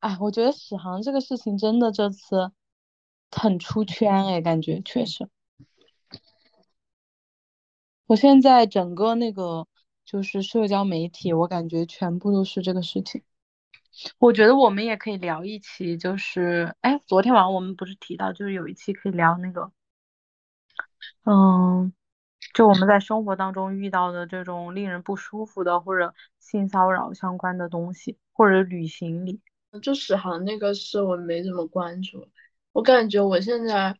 [0.00, 2.52] 哎，我觉得史航这个事情真的这次
[3.30, 5.28] 很出圈哎，感觉确实。
[8.06, 9.66] 我现在整个那个
[10.04, 13.22] 就是社交媒体，我感觉全部都是这个事情。
[14.18, 19.72] 我觉得我们也可以聊一期，就是哎，昨天晚上我们不是提到，就是有一期可以聊那个，
[21.24, 21.92] 嗯，
[22.54, 29.40] 就我们在生活当中遇到的这种令人不舒服的或者性骚扰相关的东西，或者旅行里。
[29.78, 32.28] 就史航那个事，我没怎么关注。
[32.72, 33.98] 我感觉我现在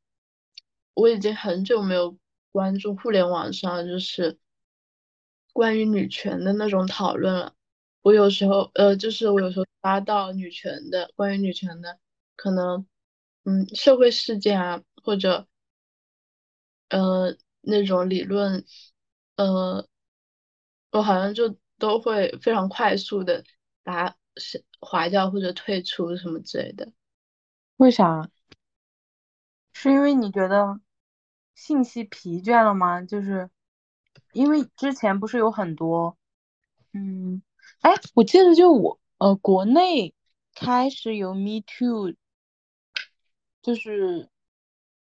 [0.94, 2.16] 我已经很久没有
[2.52, 4.38] 关注互联网上就是
[5.52, 7.54] 关于女权的那种讨论了。
[8.02, 11.98] 我有时候呃，就是我有时候刷到女权的关于女权的，
[12.36, 12.86] 可能
[13.44, 15.46] 嗯社会事件啊，或者
[16.88, 18.64] 呃那种理论，
[19.36, 19.86] 呃，
[20.90, 23.44] 我好像就都会非常快速的
[23.82, 26.92] 把是划掉或者退出什么之类的。
[27.76, 28.30] 为啥？
[29.72, 30.80] 是因为你觉得
[31.54, 33.02] 信息疲倦了吗？
[33.02, 33.50] 就是
[34.32, 36.16] 因为之前不是有很多，
[36.92, 37.42] 嗯，
[37.80, 40.14] 哎，我记得就我呃，国内
[40.54, 42.14] 开始有 Me Too，
[43.62, 44.28] 就是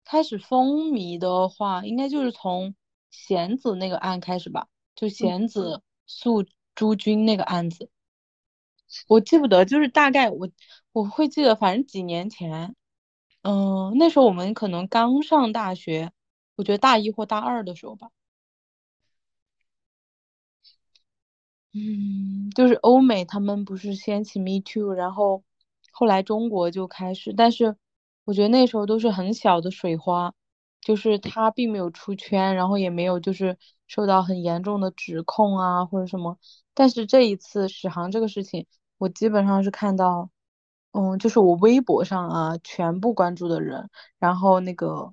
[0.04, 2.76] 开始风靡的话，应该就是从
[3.10, 6.44] 贤子那个案开始吧，就贤子诉
[6.76, 7.90] 朱军那个案子，
[9.08, 10.48] 我记不得，就是大概我
[10.92, 12.74] 我会记得，反正几年前。
[13.42, 16.12] 嗯，那时候我们可能刚上大学，
[16.56, 18.08] 我觉得大一或大二的时候吧。
[21.72, 25.44] 嗯，就是欧美他们不是掀起 Me Too，然后
[25.92, 27.76] 后来中国就开始，但是
[28.24, 30.34] 我觉得那时候都是很小的水花，
[30.80, 36.38] 就是他并没有出圈，然后也没有就是受到很严重的指控啊或者什么。
[36.74, 38.66] 但是这一次史航这个事情，
[38.98, 40.30] 我基本上是看到。
[40.92, 45.12] 嗯，就是我微博上啊，全部关注的人，然后那个，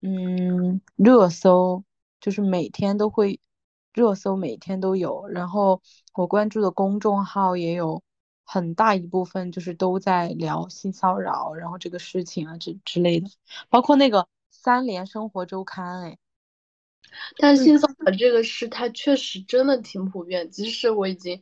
[0.00, 1.84] 嗯，热搜
[2.20, 3.40] 就是每天都会，
[3.94, 5.80] 热搜每天都有，然后
[6.14, 8.02] 我关注的公众号也有
[8.44, 13.30] 很大一部分就是都在聊性骚扰，然后这个事情啊之之类的，
[13.70, 16.18] 包括那个三联生活周刊，哎，
[17.38, 21.40] 但性骚扰这个事，它确实真的挺普遍，即使我已经。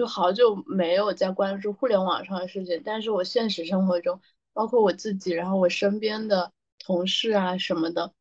[0.00, 4.18] 就好久没有在关注互联网上的事情，但是我现实生活中，
[4.54, 8.14] 包括我自己，然后我身边的同事啊什么的，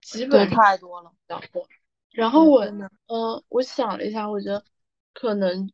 [0.00, 1.12] 基本太多了。
[2.10, 2.62] 然后我，
[3.06, 4.64] 呃，我想了一下，我觉得
[5.14, 5.70] 可能，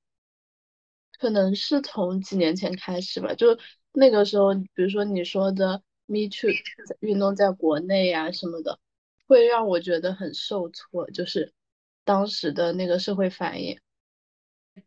[1.19, 3.59] 可能是从几年前开始吧，就
[3.93, 6.51] 那个时候，比如说你说的 Me Too
[7.01, 8.79] 运动在国内呀什么的，
[9.27, 11.55] 会让我觉得很受挫，就是
[12.05, 13.81] 当时的那个社会反应。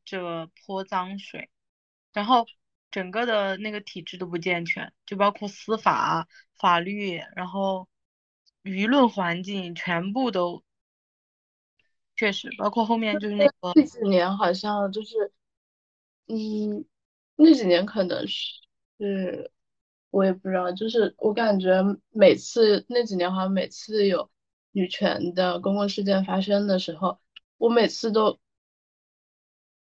[0.06, 1.50] 这泼脏水，
[2.14, 2.46] 然后
[2.92, 6.28] 整个的那个体制都不健全，就包括司法、
[6.60, 7.88] 法律，然后
[8.64, 10.64] 舆论环境全部都
[12.16, 15.32] 确实，包括后面就是那个那几年好像就是，
[16.28, 16.86] 嗯，
[17.36, 19.52] 那几年可能是
[20.10, 24.30] 我也不知道，就是我感觉每次那几年好像每次有
[24.72, 27.20] 女权的公共事件发生的时候，
[27.58, 28.40] 我每次都。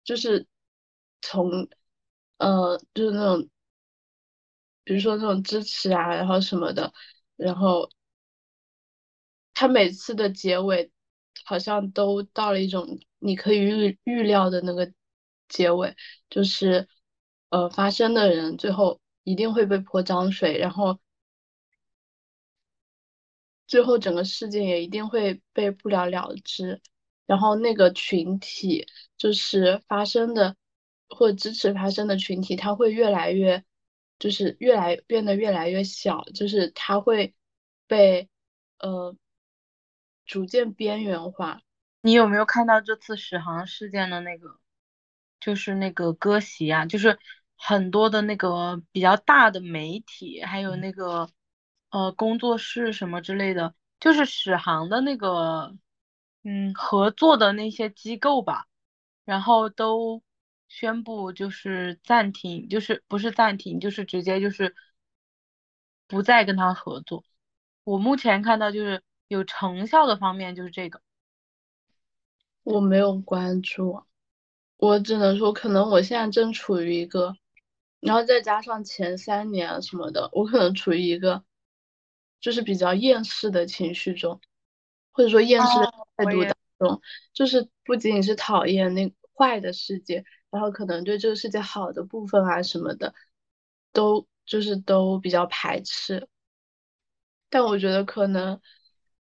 [0.10, 0.48] 就是
[1.22, 1.70] 从，
[2.38, 3.48] 呃，就是那种，
[4.84, 6.92] 比如说那种支持啊，然后什么的，
[7.36, 7.92] 然后
[9.54, 10.92] 他每次的结尾
[11.46, 14.92] 好像都到了一种你可以预预料的那个
[15.48, 15.96] 结尾，
[16.30, 16.88] 就是
[17.50, 21.00] 呃，发生的人最后一定会被泼脏水，然后
[23.68, 26.82] 最后整个事件也一定会被不了了之。
[27.30, 30.56] 然后那个群体就是发生的，
[31.08, 33.64] 或支持发生的群体，它会越来越，
[34.18, 37.36] 就是越来变得越来越小，就是它会
[37.86, 38.28] 被
[38.80, 39.16] 呃
[40.26, 41.62] 逐渐边缘化。
[42.02, 44.60] 你有没有看到这次史航事件的那个，
[45.40, 47.20] 就是那个割席啊，就是
[47.56, 51.30] 很多的那个比较大的媒体，还有那个
[51.92, 55.78] 呃工作室什么之类的，就是史航的那个。
[56.44, 58.68] 嗯，合作的那些机构吧，
[59.26, 60.24] 然后都
[60.70, 64.74] 宣布就是暂停，就是不是暂停，就是直接就是
[66.08, 67.26] 不再跟他合作。
[67.84, 71.02] 我目前看到就是有成效的方面就是这个，
[72.64, 74.02] 我没有关注，
[74.78, 77.36] 我只能说可能我现在正处于一个，
[78.00, 81.44] 然后再加上前三年什么的，我可能处于一个
[82.40, 84.40] 就是比较厌世的情绪中。
[85.12, 85.92] 或者说厌世的
[86.26, 87.02] 态度当中，
[87.34, 93.14] 就是不仅仅是讨厌那坏的世界，然后可能对这个世界好的部分啊什么的，
[93.94, 96.28] 都就是都比较排斥。
[97.50, 98.62] 但我觉得可能，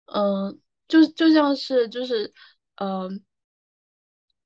[0.07, 2.33] 嗯，就就像是就是，
[2.77, 3.23] 嗯，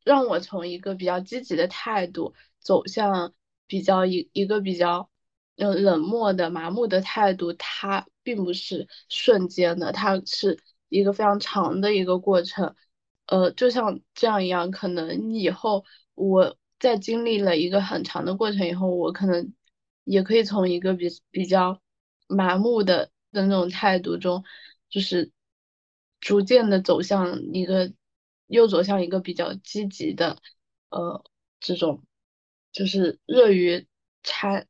[0.05, 3.35] 让我从一个比较积极的态度走向
[3.67, 5.09] 比较一一个比较，
[5.57, 10.59] 嗯，冷漠的麻木的态度，它并不是瞬间的，它是
[10.89, 12.75] 一个非常长的一个过程。
[13.27, 19.53] 呃，就像这样一样，可能以后我在经历了一个很长的过程以后，我可能
[20.05, 21.81] 也可以从一个比比较
[22.27, 23.11] 麻木的。
[23.31, 24.43] 的那种态度中，
[24.89, 25.31] 就是
[26.19, 27.93] 逐渐的走向一个，
[28.47, 30.39] 又走向一个比较积极的，
[30.89, 31.23] 呃，
[31.61, 32.03] 这种
[32.73, 33.87] 就是热于
[34.23, 34.67] 参，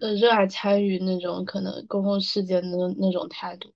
[0.00, 3.74] 呃，热爱参与那种可能公共事件的那种态度。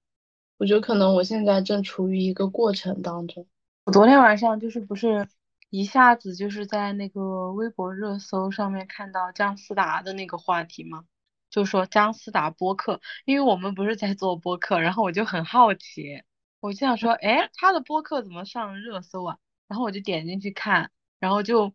[0.63, 3.49] 我觉得可能我现在正处于一个过程当中。
[3.83, 5.27] 我昨天晚上就是不是
[5.71, 11.05] 一下子就是在那个微博热搜上面看到姜思达的那个话题吗？
[11.51, 16.23] 就说姜思达播客，因为我们不是在做播客，然后我就很好奇，
[16.61, 19.39] 我就想说，哎，他的播客怎么上热搜啊？
[19.67, 21.75] 然后我就点进去看，然后就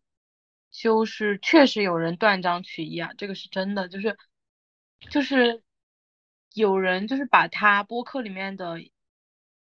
[0.72, 4.18] 就是确实有人断章取义啊，这个是真的，就是
[5.12, 5.62] 就是
[6.58, 8.80] 有人就是把他播客里面的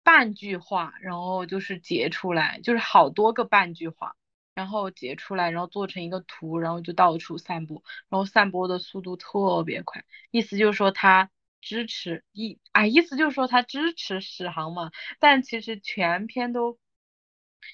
[0.03, 4.17] 半句话，然后就是截出来，就是好多个半句话。
[4.53, 11.31] 然后截出来，然后做成一个图，然后就到处散播，然后散播的速度特别快，意思就是说他
[11.63, 16.79] 支持一，哎，意思就是说他支持史航嘛，但其实全篇都，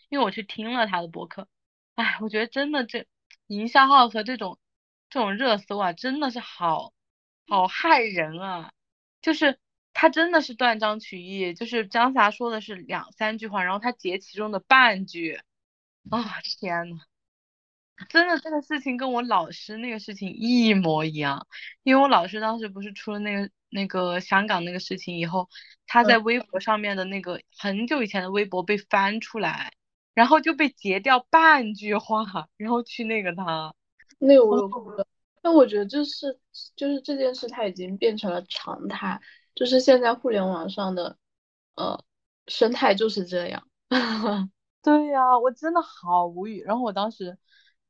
[0.09, 1.49] 因为我去听了他的博客，
[1.97, 3.07] 哎，我觉得真的这
[3.49, 4.59] 营销号和这种
[5.11, 6.93] 这种热搜啊，真的是好
[7.49, 8.73] 好害人啊，
[9.27, 9.59] 就是
[9.93, 15.41] 他真的是断章取义，就是张霞说的是两三句话，然后他截其中的半句。
[16.11, 17.01] 啊天呐，
[18.09, 21.45] 真的这个事情跟我老师那个事情一模一样，
[21.83, 25.49] 因为我老师当时不是出了那个那个香港那个事情以后，
[25.89, 29.73] 他在微博上面的那个很久以前的微博被翻出来，
[30.15, 33.75] 然后就被截掉半句话，然后去那个他，
[34.21, 34.69] 那个我有
[35.47, 36.41] 那我觉得就是
[36.75, 39.21] 就是这件事它已经变成了常态，
[39.55, 41.17] 就是现在互联网上的
[41.77, 42.03] 呃
[42.49, 43.63] 生态就是这样。
[44.83, 46.63] 对呀，我真的好无语。
[46.65, 47.39] 然后我当时，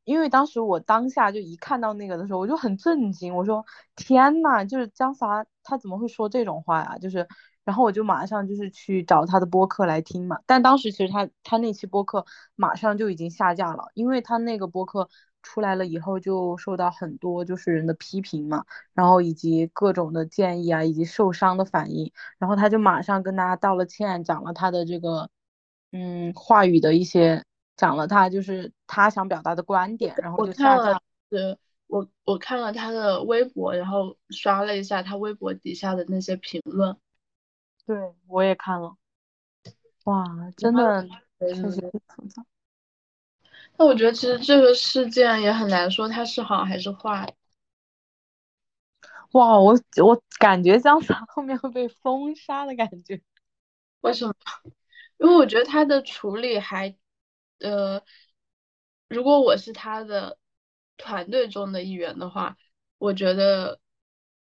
[0.04, 3.34] 因为当时我当下就一看到那个的时候，我就很震惊。
[3.34, 3.64] 我说
[3.96, 7.26] ：“天呐，就是姜啥，他怎么会说这种话呀？”就是，
[7.64, 10.38] 然后我就马上就是去找他的播客来听嘛。
[10.44, 15.08] 但当时其实他他那期播客马上就已经下架了，因为他那个播客
[15.46, 25.30] 出来了以后就受到很多就是人的批评嘛，然后以及各种的建议啊，以及受伤的反应，然后他就马上跟大家道了歉，讲了他的这个。
[25.92, 27.42] 嗯，话语的一些
[27.76, 31.00] 讲了他就是他想表达的观点，然后就下架。
[31.30, 31.56] 对，
[31.86, 36.98] 我我看了他的微博，然后刷了一下他微博底下的那些评论。
[37.86, 37.96] 对，
[38.26, 38.96] 我也看了。
[40.04, 40.26] 哇，
[40.56, 41.06] 真的
[41.38, 41.70] 确实
[42.08, 42.44] 复杂。
[43.78, 47.34] 那我觉得其实这个事件也很难说它是好还是坏。
[49.32, 53.20] 哇，我我感觉姜子牙 后面会被封杀的感觉。
[54.00, 54.34] 为什么？
[55.18, 56.96] 因为我觉得他的处理还，
[57.58, 58.02] 呃，
[59.08, 60.38] 如果我是他的
[60.96, 62.56] 团队中的一员的话，
[62.98, 63.80] 我觉得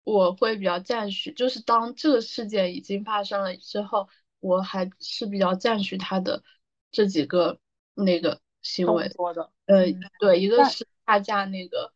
[0.03, 1.33] 我会比较赞许。
[1.33, 4.07] 就是当这个事件已经发生了之后，
[4.39, 6.43] 我还是比较赞许他的
[6.91, 7.59] 这几个
[7.95, 9.09] 那个行为。
[9.09, 9.85] 的，呃，
[10.19, 11.93] 对，一个是下架那个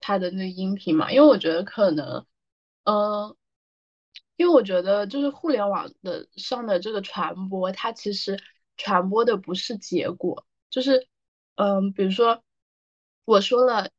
[0.00, 2.26] 他的那个音频嘛，因为我觉得可能，
[2.84, 3.36] 嗯。
[4.36, 8.42] 因为我觉得，就是互联网的上的这个传播，它其实
[8.76, 11.06] 传播的不是结果，就是，
[11.54, 12.42] 嗯，比如说
[13.24, 13.90] 我说了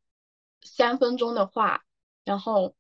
[0.62, 1.86] 三分钟的话，
[2.26, 2.76] 然后，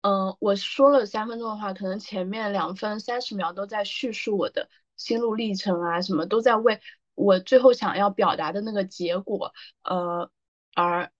[0.00, 6.80] 嗯，我说了三分钟的话，可能前面两分三十秒都在叙述我的心路历程啊，什么都在为
[7.20, 10.30] 我最后想要表达的那个结果，呃，
[10.74, 11.12] 而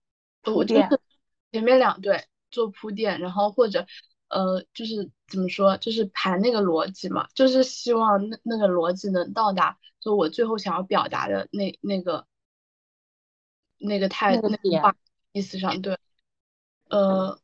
[0.45, 0.99] 我就是，
[1.51, 3.85] 前面两对做铺垫，然后或者。
[4.33, 12.25] 呃，就是怎么说，就是盘那个逻辑嘛，就是希望那那个逻辑能到达，就我最后想要表达的那那个
[13.77, 14.95] 那个态那个话
[15.33, 15.97] 意思上对。
[16.87, 17.41] 呃，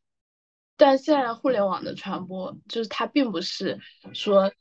[0.78, 3.82] 但现在互联网的传播，就是它并不是
[4.14, 4.54] 说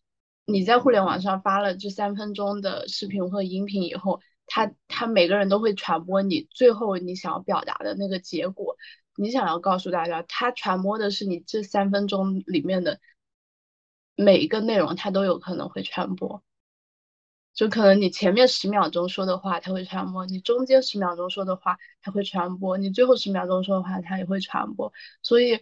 [0.47, 8.77] 你在互联网上发了这三分钟的视频或音频以后，他他每个人都会传播你最后你想要表达的那个结果。
[9.17, 13.01] 你想要告诉大家，他传播的是你这三分钟里面的
[14.15, 16.43] 每一个内容，他都有可能会传播。
[17.55, 24.93] 就可能你前面十秒钟说的话，他会传播；你中间十秒钟说的话，他会传播；你最后十秒钟说的话，他也会传播。
[25.23, 25.61] 所以，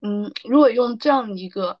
[0.00, 1.78] 嗯，如果用这样一个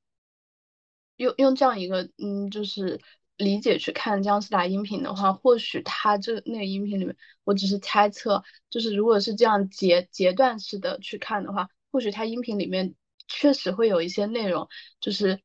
[1.18, 3.00] 用用这样一个嗯，就是
[3.36, 12.94] 理解去看姜思达音频的话，或许他这那个音频里面，我只是猜测，就是如果是这样截截断式的去看的话，或许他音频里面
[13.28, 14.68] 确实会有一些内容，
[15.00, 15.40] 就是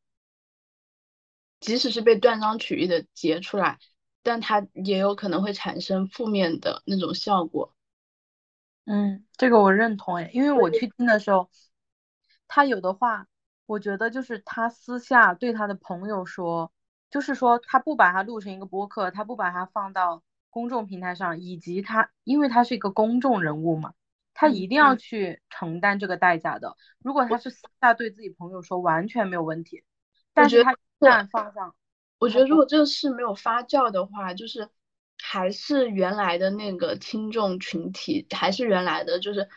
[1.60, 3.80] 即使是被断章取义的截出来，
[4.22, 7.76] 但它也有可能会产生负面的那种效果。
[8.86, 11.50] 嗯，这个我认同诶，因为我去听的时候，
[12.50, 13.28] 他有的话，
[13.66, 16.72] 我觉得就是他私下对他的朋友说，
[17.10, 23.94] 就是说他不把它录成一个播客，他不把它放到公众平台上，以及他，因为他是一个公众人物嘛，
[24.34, 26.76] 他一定要去承担这个代价的。
[27.00, 29.84] 如果他是私下对自己朋友说，完全没有问题，
[30.34, 31.76] 但是他一旦放上，
[32.20, 34.70] 我觉得如果这个事没有发酵的话，就是。
[35.26, 39.48] 还是原来的那个听众群体，还是原来的，就是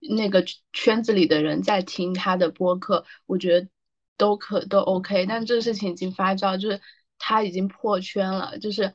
[0.00, 3.68] 那个圈子里的人在听他的播客，我觉得
[4.16, 5.26] 都可都 OK。
[5.26, 6.80] 但这个事情已经发酵，就是
[7.18, 8.94] 他已经破圈了，就是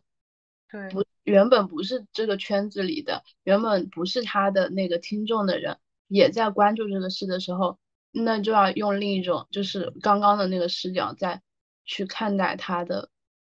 [0.69, 7.79] 对不原本不是这个圈子里的，原本不是他的那个听众的人也在关注这个事的时候，
[8.11, 11.41] 那就要用另一种就是刚刚的那个视角再
[11.85, 13.09] 去看待他的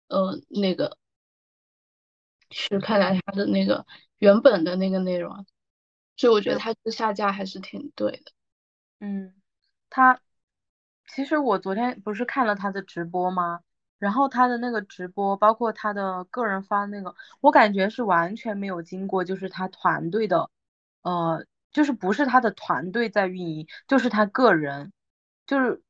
[0.08, 0.99] 呃那个。
[2.50, 3.84] 去看待他的那个
[4.18, 5.44] 原本的那个内容，
[6.16, 8.33] 所以我觉得他下架还是挺对的。
[9.00, 9.35] 嗯，
[9.90, 10.21] 他
[11.09, 13.61] 其实我昨天不是看了他的直播吗？
[13.99, 20.50] 然后他的那个直播，包括他的个人发那个，我感觉是完全没有经过，就是他团队的，
[21.02, 24.92] 呃，就是不是他的团队在运营，就是他个人，
[25.47, 25.83] 就是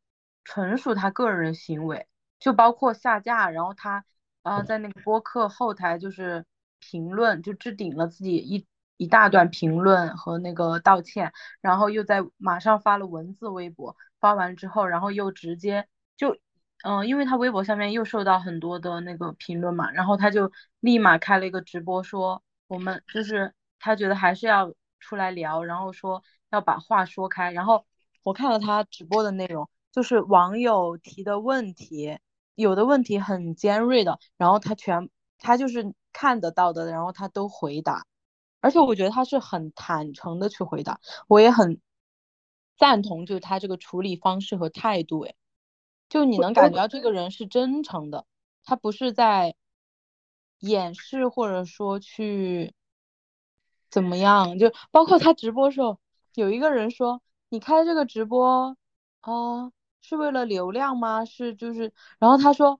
[0.44, 2.06] 纯属他个人行为，
[2.38, 4.04] 就包括下架，然后他。
[4.44, 6.44] 啊，在那个播客后台就是
[6.78, 15.86] 评论，就置顶了自己一一大段评论和那个道歉，然后又在马上发了文字微博，发完之后，然后又直接
[16.16, 16.36] 就，
[16.84, 27.84] 嗯，因为他微博下面又受到很多的那个评论嘛，然后他就立马开了一个直播，说我们就是他觉得还是要出来聊，然后说要把话说开，然后
[28.22, 32.18] 我看了他直播的内容，就是网友提的问题。
[32.56, 38.06] 有的问题很尖锐的，然后他全他就是看得到的，然后他都回答，
[38.64, 41.78] 而且我觉得他是很坦诚的去回答，我也很
[42.78, 45.34] 赞同，就是他这个处理方式和态度，哎，
[46.08, 48.24] 就你能感觉到这个人是真诚的，
[48.64, 49.54] 他不是在
[50.60, 52.72] 掩饰或者说去
[53.90, 55.98] 怎么样，就包括他直播时候，
[56.34, 58.78] 有一个人说你开这个直播
[59.20, 59.70] 啊。
[60.06, 61.24] 是为了流量吗？
[61.24, 62.78] 是就是，然后他说，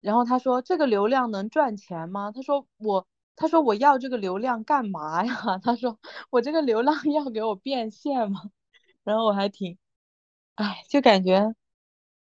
[0.00, 2.30] 然后他说这个流量能赚钱吗？
[2.30, 3.04] 他说我，
[3.36, 5.34] 他说我要这个流量干嘛呀？
[5.62, 5.98] 他说
[6.30, 8.40] 我这个流量要给我变现吗？
[9.04, 9.78] 然后我还挺，
[10.56, 11.54] 哎，就感觉，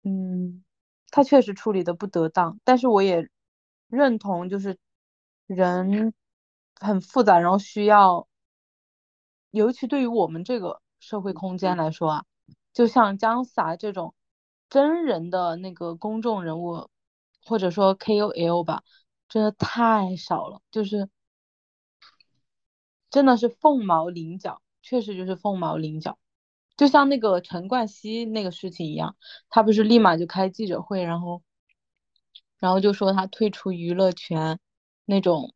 [0.03, 0.63] 嗯，
[1.12, 3.29] 他确实处理的不得当，但是我也
[3.89, 4.77] 认同，就是
[5.47, 6.13] 人
[6.79, 8.27] 很复杂，然后需要，
[9.51, 12.25] 尤其对于我们这个社会空间来说啊。
[12.74, 14.13] 就像姜思达这种
[14.69, 16.89] 真人的那个公众人物，
[17.45, 18.83] 或者说 KOL 吧，
[19.29, 21.10] 真的太少了，就是
[23.10, 26.17] 真的是凤毛麟角，确实就是凤毛麟角。
[26.77, 29.15] 就像那个陈冠希那个事情一样，
[29.50, 31.41] 他不是立马就开记者会，然后
[32.60, 34.60] 然后就说他退出娱乐圈
[35.05, 35.53] 那种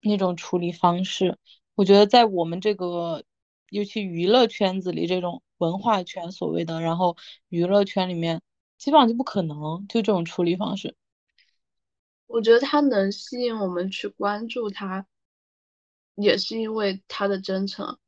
[0.00, 1.38] 那种处理方式，
[1.74, 3.24] 我觉得在我们这个
[3.70, 5.42] 尤其娱乐圈子里这种。
[5.58, 7.16] 文化圈所谓的，然后
[7.48, 8.40] 娱乐圈里面
[8.76, 10.94] 基本上就不可能，就这种处理方式。
[12.28, 15.06] 我觉得他能吸引我们去关注他，
[16.14, 17.98] 也是因为他的真诚。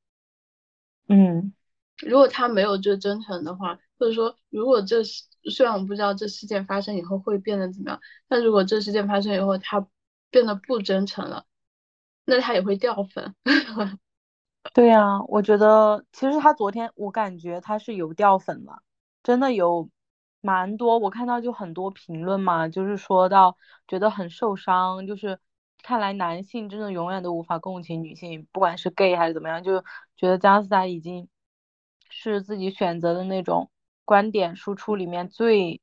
[1.09, 1.53] 嗯，
[1.99, 9.89] 如果他没有这真诚的话，或者说如果这虽然我们不知道这事件发生以后会变得怎么样，但如果这事件发生以后他
[10.31, 11.47] 变得不真诚了，
[12.25, 13.35] 那他也会掉粉。
[14.75, 18.83] 对呀，我觉得其实他昨天我感觉他是有掉粉了，
[19.23, 19.89] 真的有
[20.41, 23.57] 蛮多，我看到就很多评论嘛，就是说到
[23.87, 25.39] 觉得很受伤，就是
[25.83, 29.81] 看来男性真的永远都无法共情女性，不管是 gay 还是怎么样，就
[30.17, 31.29] 觉得姜思达已经
[32.09, 33.71] 是自己选择的那种
[34.05, 35.81] 观点输出里面最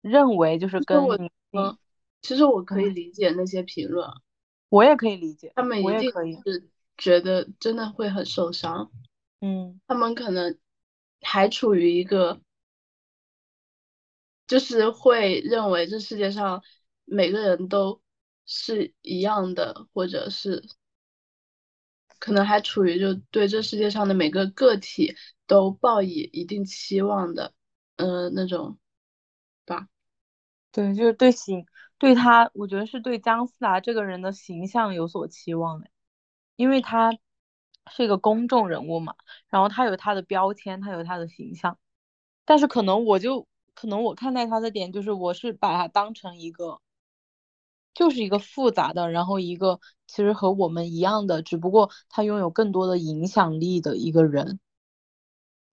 [0.00, 1.78] 认为就是跟女性，
[2.22, 4.08] 其实我可以理解那些评论，
[4.68, 6.12] 我也可以理解，他们一定
[6.44, 6.68] 是。
[6.98, 8.90] 觉得真的会很受伤，
[9.40, 10.58] 嗯，他们可能
[11.22, 12.38] 还处于一个，
[14.46, 16.62] 就是会认为这世界上
[17.04, 18.00] 每个人都
[18.44, 20.64] 是一样的，或者是
[22.18, 27.52] 可能还处于就对这世界上的每个个体都抱以一定期望的，
[27.96, 28.78] 嗯，那种
[29.64, 29.88] 吧。
[30.70, 31.66] 对，就是对形
[31.98, 35.90] 对他，我觉得是对姜思达这个人的形象有所期望的，
[36.56, 37.12] 因为他
[37.90, 39.14] 是一个公众人物嘛，
[39.48, 41.78] 然后他有他的标签，他有他的形象，
[42.44, 46.80] 但是可能我就可能我看待他的点就是，我是把他当成一个，
[47.94, 54.58] 就是一个复杂的，然后一个其实和我们一样的，只不过他拥有更多的影响力的一个人。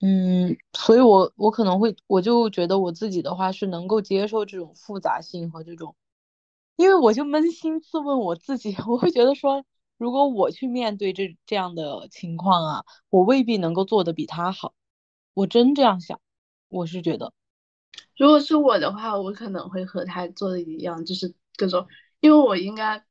[0.01, 5.96] 嗯，所以我我可能会，我就觉得我自己的话是能够接受这种复杂性和这种，
[6.77, 9.65] 因为我就扪心自问我自己， 我会觉得说，
[9.98, 14.74] 如果我去面对这这样的情况啊，我未必能够做得比他好，
[15.34, 16.22] 我真这样想，
[16.70, 17.34] 我是觉得，
[18.20, 21.88] 如果是我的话，我可能会和他做的一样，就是各种，
[22.20, 23.04] 因为我应该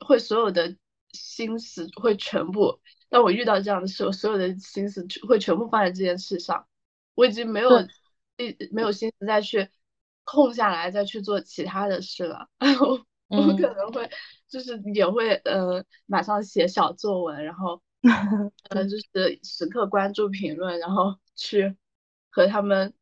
[0.00, 0.74] 会所有的
[1.12, 2.80] 心思会全部。
[3.10, 6.66] 当我遇到这样的事，我所有的心思会全部放在这件事上，
[7.14, 7.70] 我已经没有
[8.38, 9.68] 一没有心思再去
[10.24, 12.48] 空下来再去做其他的事了。
[12.80, 14.10] 我我可能会
[14.48, 17.82] 就是也会呃马上写小作文，然后
[18.70, 21.76] 嗯 就是时刻关注评论，然后去
[22.30, 22.94] 和他们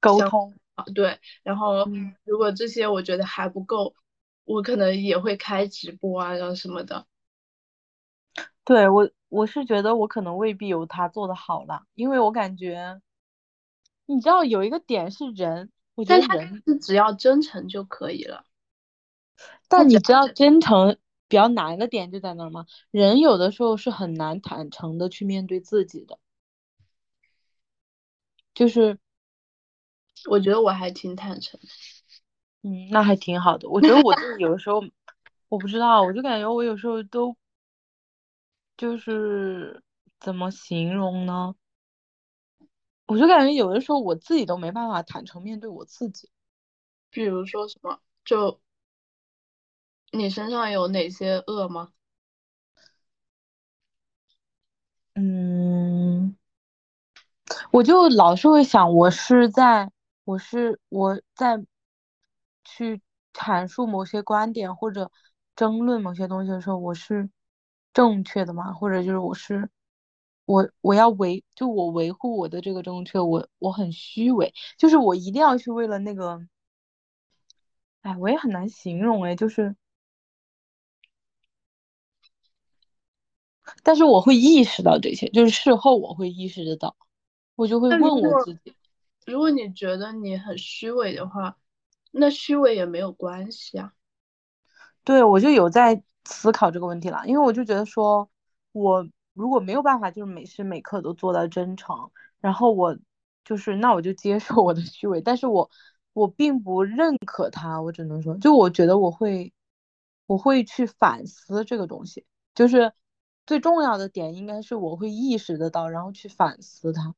[0.00, 1.86] 沟通啊对，然后
[2.24, 3.94] 如果这些我觉得还不够，
[4.44, 7.06] 我可能也会开直播啊，然后什么的。
[8.64, 9.10] 对我。
[9.32, 13.00] 我是觉得我可能未必有他做的好了，因为我感觉，
[14.04, 18.44] 你知道有一个点是人，我觉得人是只要真诚就可以了。
[19.68, 20.98] 但你知道真诚
[21.28, 22.66] 比较难的点就在那吗？
[22.90, 26.18] 人有的时候是很难坦诚的去面对自己的，
[28.52, 28.98] 就是
[30.30, 31.68] 我觉得我还挺坦诚的，
[32.62, 33.68] 嗯，那还挺好的。
[33.68, 34.82] 我觉得我自己有的时候，
[35.48, 37.36] 我不知道，我就感觉我有时候都。
[38.74, 39.80] 就是
[40.18, 41.54] 怎么形容呢？
[43.06, 46.30] 我就感觉有的时候我自己都没办法坦诚面对我自己。
[47.10, 48.00] 比如说什么？
[48.24, 48.60] 就
[50.10, 51.92] 你身上有哪些恶吗？
[55.14, 56.34] 嗯，
[57.70, 59.90] 我就老是会想，我是在，
[60.32, 61.62] 我是我在
[62.64, 63.02] 去
[63.34, 65.10] 阐述某些观点或者
[65.54, 67.28] 争论某些东西的时候，我是。
[67.94, 68.72] 正确的吗？
[68.72, 69.68] 或者就是我是
[70.46, 76.40] 我我要维就我维护我的这个正确，我我很虚伪，就是我一定要去为了那个，
[78.00, 79.76] 哎，我也很难形容哎，就是，
[83.82, 86.96] 但是我会意识到这些，就是事后我会意识得到，
[87.56, 88.74] 我就会问我自己，
[89.26, 91.56] 如果你觉得你很虚伪的话，
[92.10, 93.92] 那虚伪也没有关系啊。
[95.04, 96.02] 对，我就有在。
[96.24, 98.30] 思考这个问题了，因为我就觉得说，
[98.70, 102.96] 我如果没有办法，就是每时每刻都做到真诚，然后我
[103.44, 105.68] 就是那我就接受我的虚伪，但是我
[106.12, 109.52] 我并不认可它，我只能说，就我觉得我会
[110.26, 112.92] 我会去反思这个东西，就是
[113.46, 117.16] 最重要的点应该是我会意识得到，然后去反思它。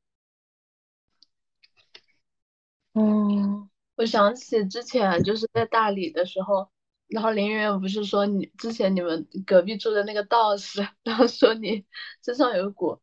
[2.95, 6.71] 嗯，我想起之前就是在大理的时候。
[7.07, 11.85] 然后林媛媛不是说你之前你们隔壁住的那个道士， 然后说你
[12.25, 12.99] 身上有一股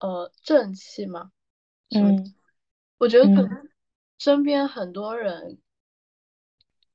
[0.00, 1.32] 呃正气嘛？
[1.90, 2.34] 嗯，
[2.98, 3.68] 我觉得可能
[4.18, 5.58] 身边很多人，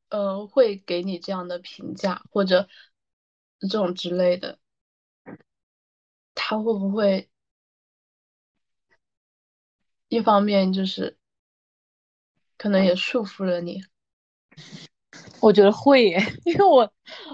[0.10, 2.70] 呃，会给你这样的评价或者
[3.60, 4.60] 这种之类的，
[6.36, 7.30] 他会不会
[10.08, 11.18] 一方面就是
[12.64, 13.84] 可能也束缚了你？
[15.42, 16.90] 我觉得会耶，因为我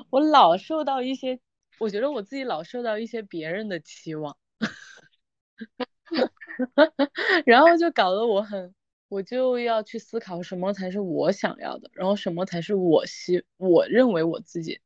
[0.10, 1.40] 我老受到一些，
[1.78, 4.36] 我觉得我自己老受到一些别人的期望，
[7.46, 8.74] 然后就搞得我很，
[9.08, 14.82] 我就要去思考什么才是我想要的，然后什么才是我希我认为我自己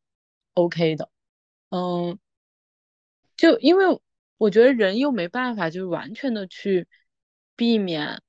[0.56, 1.10] OK 的，
[1.70, 2.20] 嗯，
[3.38, 4.02] 就因为
[4.38, 6.86] 我觉得人又没办法就是完全的去
[7.56, 8.22] 避免，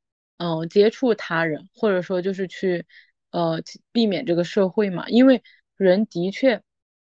[0.44, 2.84] 嗯，接触他人，或者说就是去。
[3.30, 5.42] 呃，避免这个社会嘛，因为
[5.76, 6.62] 人的确，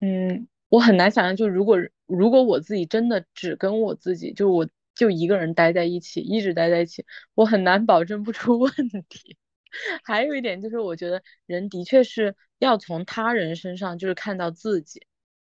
[0.01, 8.73] 嗯，我很难想象，就如果如果我自己真的只跟我自己，就我就一个人待在一起，一直待在一起，我很难保证不出问
[9.09, 9.37] 题。
[10.05, 15.05] 还有一点就是，我觉得人的确是要从他人身上就是看到自己，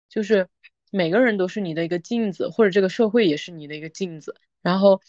[0.09, 0.49] 就是
[0.91, 5.01] 每个人都是你的一个镜子，或者这个社会也是你的一个镜子，然后。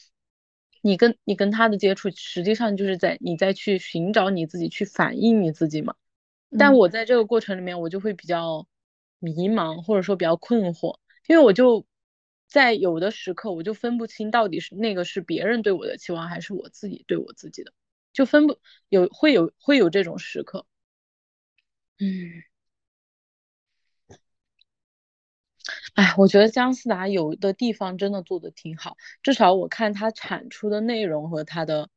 [0.82, 5.94] 你跟你跟他的接触，实际上就是在你在去寻找你自己，去反映你自己嘛。
[6.58, 8.66] 但我在这个过程里面，我就会比较
[9.18, 11.86] 迷茫，或者说比较困惑，因为我就
[12.48, 17.72] 在有的时刻，我就分不清到底是那个是别人对我的期望，还是我自己对我自己的，
[18.12, 20.66] 就分不有会有会有这种时刻。
[21.98, 22.42] 嗯，
[25.94, 31.88] 哎，我觉得姜思达有的地方真的做的挺好，至少我看他产出的内容和他的，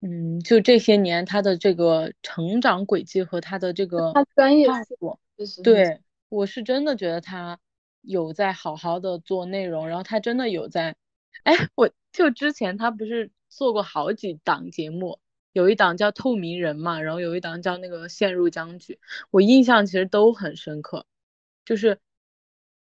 [0.00, 4.66] 嗯，就这些年他的这个成长轨迹和他的这个他专业
[4.98, 5.18] 度，
[5.62, 7.58] 对我是真的觉得他。
[8.02, 10.96] 有在好好的做内容，然后他真的有在，
[11.42, 15.18] 哎，我就之前他不是做过好几档节目，
[15.52, 18.94] 有一档叫《透明人》嘛，然后有一档叫那个《陷入僵局》，
[19.30, 21.04] 我印象其实都很深刻，
[21.66, 21.98] 就是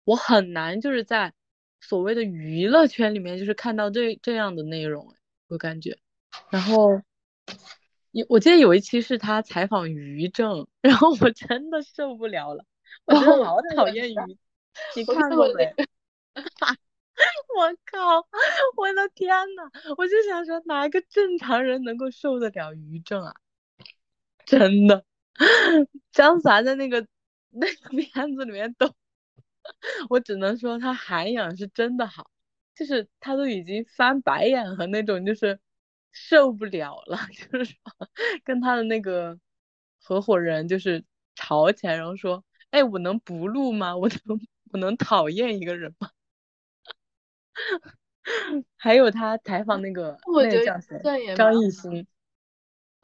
[0.08, 1.34] 我很难就是在
[1.82, 5.14] 所谓的娱乐圈里面就是看到这这样的内容，
[5.48, 5.98] 我感觉，
[6.48, 7.02] 然后
[8.12, 12.64] 有我记得有一期是他采访于正，然后我真的受不了了，
[13.04, 14.38] 我真的好讨厌于。
[14.96, 15.74] 你看过没？
[17.58, 18.26] 我靠！
[18.76, 23.34] 我的天呐，我就想说，哪一个正常人能够受得了于正啊？
[24.46, 25.04] 真的，
[26.12, 27.06] 张凡在那个
[27.50, 28.94] 那个片子里面都，
[30.08, 32.30] 我只能说他涵养是真的好，
[32.74, 35.58] 就是他都已经翻白眼和那种就是
[36.12, 37.76] 受不了了， 就是说
[38.44, 39.38] 跟他的那个
[40.02, 41.04] 合伙人就是
[41.34, 43.96] 吵起来，然后说：“哎，我能不录吗？
[43.96, 46.10] 我能。”我能讨厌一个人吗？
[48.76, 51.00] 还有他采访那个那个叫谁？
[51.34, 52.06] 张艺兴、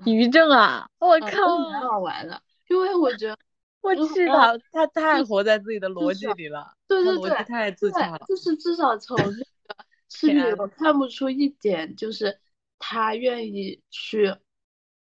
[0.04, 0.90] 抑郁症啊！
[0.98, 2.42] 我靠，太好玩了。
[2.68, 3.38] 因为我觉得，
[3.84, 6.74] 我气他，他太活在自己的逻辑里了。
[6.88, 8.24] 对对对，太自洽了。
[8.26, 9.36] 就是至少从那个
[10.08, 12.38] 视频我看不出一点，就是
[12.78, 14.34] 他愿意去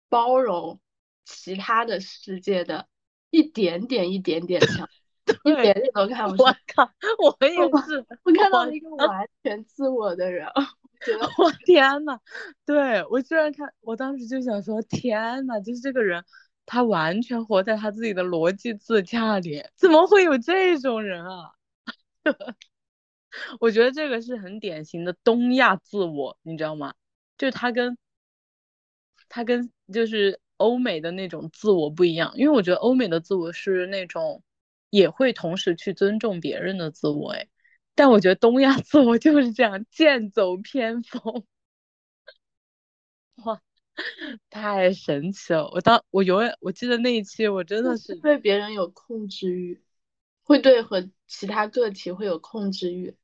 [0.10, 0.80] 包容
[1.24, 2.88] 其他的世界的
[3.30, 4.88] 一点点、一点点强。
[5.44, 6.44] 一点点都看不出。
[6.44, 10.48] 我靠，我也是，我看到了一个完全自我的人，
[11.04, 12.20] 觉得我天呐，
[12.64, 16.24] 对我居然看，我当时就想说，天呐，就是这个人，
[16.66, 21.52] 他完全活在他自己的逻辑自洽里，怎么会有这种人啊？
[23.60, 26.94] 我觉得这个是很典型的东亚自我，你知道吗？
[27.38, 27.98] 就他跟
[29.30, 34.44] 他跟就是欧美的那种自我不一样，因为我觉得欧美的自我是那种。
[34.92, 37.50] 也会同时去尊重别人的自我，哎，
[37.96, 41.44] 但我觉得东亚 自我就是这样剑走偏锋，
[43.44, 43.62] 哇，
[44.50, 45.70] 太神奇了！
[45.72, 49.82] 我当我永远我记得那一期，我真的是对别人有控制欲，
[50.44, 53.16] 会对和其他个体会有控制欲，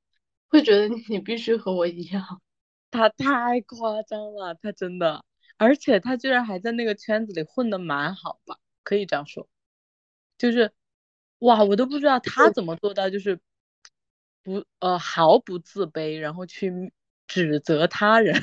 [0.48, 2.42] 会觉得你必须和我一样。
[2.92, 5.24] 他太夸张了，他真的，
[5.58, 8.58] 而且他居然还在那个圈子里混的蛮好吧？
[8.84, 9.48] 可以这样说，
[10.38, 10.72] 就是。
[11.42, 13.40] 哇，我都不知道他怎么做到，就是
[14.44, 16.94] 不呃毫不自卑，然后去
[17.26, 18.40] 指责他人。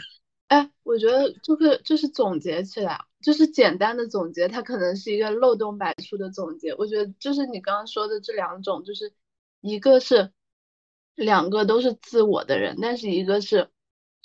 [0.49, 6.75] 哎，我觉得这个就是总结起来，就是简单的总结，它可能是一个漏洞百出的总结。
[6.75, 9.13] 我觉得就是你刚刚说的这两种，就是
[9.61, 10.33] 一个是
[11.15, 13.69] 两个都是自我的人，但是一个是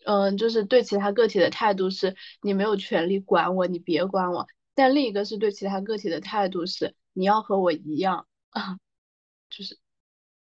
[0.06, 4.48] 嗯，就是对其他个体的态度是你没有权利管我，你别管我。
[4.76, 8.28] 但另一个是对其他个体的态度是你要和我一样。
[8.50, 8.80] 啊，
[9.50, 9.78] 就是，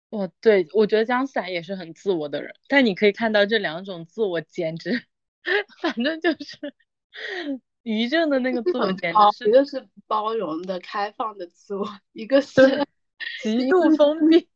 [0.10, 5.06] 哦，对，我觉得姜思达也是很自我的人，但你可以看到这两种自我简直，
[5.82, 6.74] 反正就是
[7.84, 12.86] 于正的那个自我简直是一个是包容的、开放的自我，一个 是
[13.42, 14.48] 极度封闭，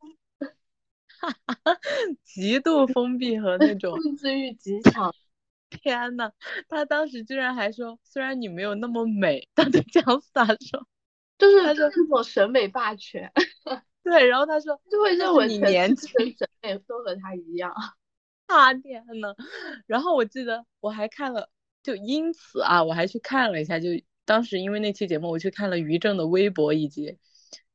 [2.24, 5.14] 极度封闭和那种控制欲极强。
[5.70, 6.32] 天呐，
[6.70, 10.88] 他当时居然还说，虽然你没有那么美，他对姜思达说。
[11.38, 13.30] 就是他说那种审美霸权，
[14.04, 17.74] 对，然后他说就会认为你年轻审美都和他一样，
[18.48, 19.36] 啊天呐，
[19.88, 21.50] 然后我记得我还看了，
[21.84, 23.90] 就因此啊，我还去看了一下，就
[24.26, 27.18] 当时因为那期节目，我去看了于正的微博以及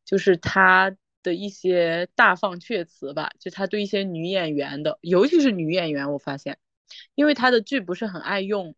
[0.05, 6.59] 就是他的一些大放阙词吧，就他对一些女演员的，尤其是女演员，我发现，
[7.15, 8.75] 因为他的剧不是很爱用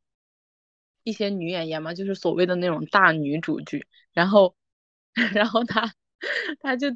[1.03, 4.57] 一些女演员嘛，就是所谓的那种大女主剧，然后。
[5.35, 5.93] 然后他，
[6.61, 6.87] 他就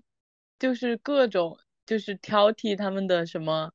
[0.58, 3.70] 就是各种就是挑剔他们的什么，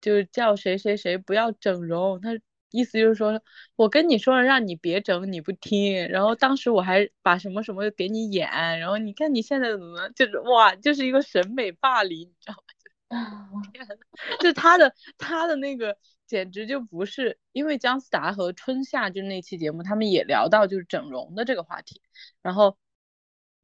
[0.00, 2.20] 就是叫谁谁谁不要整容。
[2.20, 2.30] 他
[2.70, 3.40] 意思就是说，
[3.76, 6.08] 我跟你说了让你别整，你不听。
[6.08, 8.48] 然后当时我还把什么什么给你演，
[8.80, 13.62] 然后你看你现在怎么就是哇，就是一个审美霸凌，你知道吗？
[13.72, 13.94] 天呐，
[14.40, 22.00] 就他的他的那个简直就不是，因为姜思达和春夏就那期节目，他们也聊到就是整容的这个话题，
[22.42, 22.76] 然后。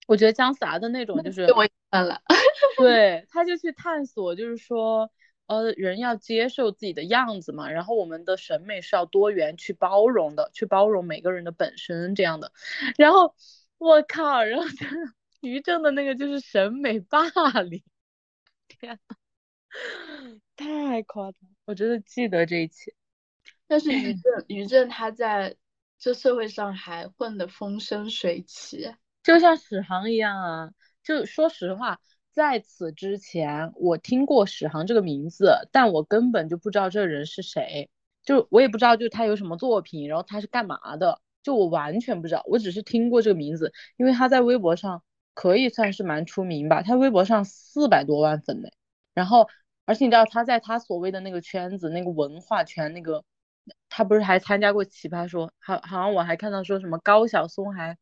[0.07, 2.21] 我觉得姜思达的那种就是我看了，
[2.77, 5.11] 对，他就去探索，就是说，
[5.47, 12.51] 呃，人要接受自己的样子嘛，然后我们的审美是要多元去包容的，去包容每个人的本身这样的。
[12.97, 13.35] 然后
[13.77, 14.67] 我靠，然后
[15.41, 17.29] 于正的那个就是审美霸
[17.69, 17.83] 凌，
[18.69, 19.17] 天呐，
[20.57, 21.41] 太夸张！
[21.67, 22.95] 我真的记得这一期。
[23.67, 25.57] 但是于 正，于正他在
[25.99, 30.71] 这社会上还混得风生水起，就像史航一样啊。
[31.03, 32.01] 就说实话。
[32.35, 37.89] 在此之前，我听过史航这个名字，但我根本就不知道这人是谁，
[38.25, 45.01] 就我也不知道，就他有什么作品，然后他是干嘛的，就我完全不知道，我只是听过这个名字，因为他在微博上
[45.33, 48.69] 可以算是蛮出名吧，他微博上四百多万粉呢，
[49.15, 49.49] 然后
[49.85, 53.25] 而且你知道他在他所谓的那个圈子，那个文化圈，那个
[53.89, 57.97] 他不是还参加过奇葩说，好好像我还看到说什么高晓松还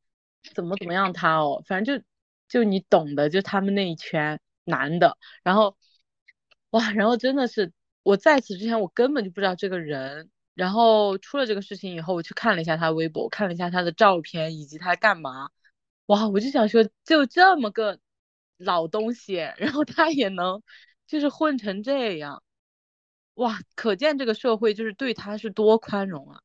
[0.55, 2.03] 怎么怎么样他哦，反正就。
[2.52, 5.74] 就你懂的，就他们那一圈男的，然后
[6.70, 15.48] 哇，然后真的是我在此之前我根本就不知道这个人，然后出了这个事情以后，我去看了一下他微博，看了一下他的照片以及他干嘛，
[16.06, 17.98] 哇，我就想说，就这么个
[18.58, 20.62] 老东西，然后他也能
[21.06, 22.42] 就是混成这样，
[23.34, 26.42] 哇，可见这个社会就是对他是多宽容啊，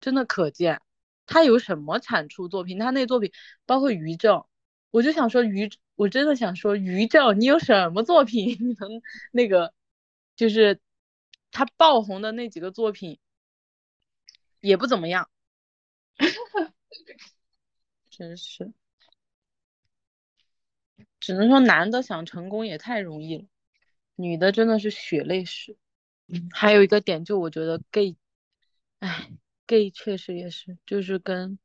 [0.00, 0.80] 真的可见。
[1.26, 3.30] 他有什么产出作品，他那作品
[3.66, 4.44] 包括于正。
[4.94, 8.50] 我就想说于，我真的想说于正，你有什么作品？
[8.62, 9.02] 你能
[9.32, 9.74] 那个，
[10.36, 10.80] 就是
[11.50, 13.18] 他爆红的那几个作品
[14.60, 15.28] 也不怎么样，
[18.08, 18.72] 真是，
[21.18, 23.44] 只能说男的想成功也太容易了，
[24.14, 25.76] 女的真的是血泪史。
[26.52, 28.16] 还有一个点，就我觉得 gay，
[29.00, 29.32] 哎
[29.66, 31.58] ，gay 确实也是，就是跟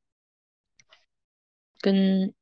[1.79, 2.33] 跟。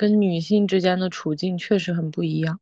[0.00, 2.58] 跟女性之间的处境确实很不一样。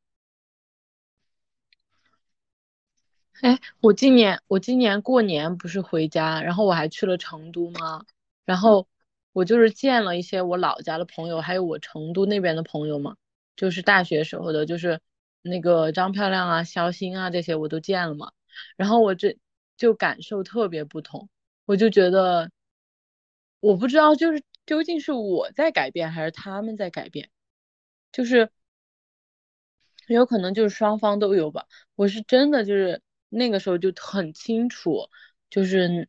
[3.43, 8.05] 哎，我今年我今年过年不是回家，然后我还去了成都吗？
[8.45, 8.89] 然后
[9.33, 13.15] 我就是见了一些我老家的朋友，还有我成都那边的朋友嘛，
[13.55, 15.01] 就是大学时候的，就是
[15.43, 18.33] 那个张漂亮啊、肖鑫啊这些我都见了嘛。
[18.77, 19.39] 然后我这
[19.77, 21.29] 就感受特别不同，
[21.67, 22.51] 我就觉得，
[23.61, 24.43] 我不知道就是。
[24.69, 27.31] 究竟是我在改变还是他们在改变？
[28.13, 28.51] 就是
[30.09, 31.67] 有可能就是双方都有吧。
[31.95, 33.01] 我是真的就是
[33.31, 35.09] 那个时候就很清楚，
[35.49, 36.07] 就是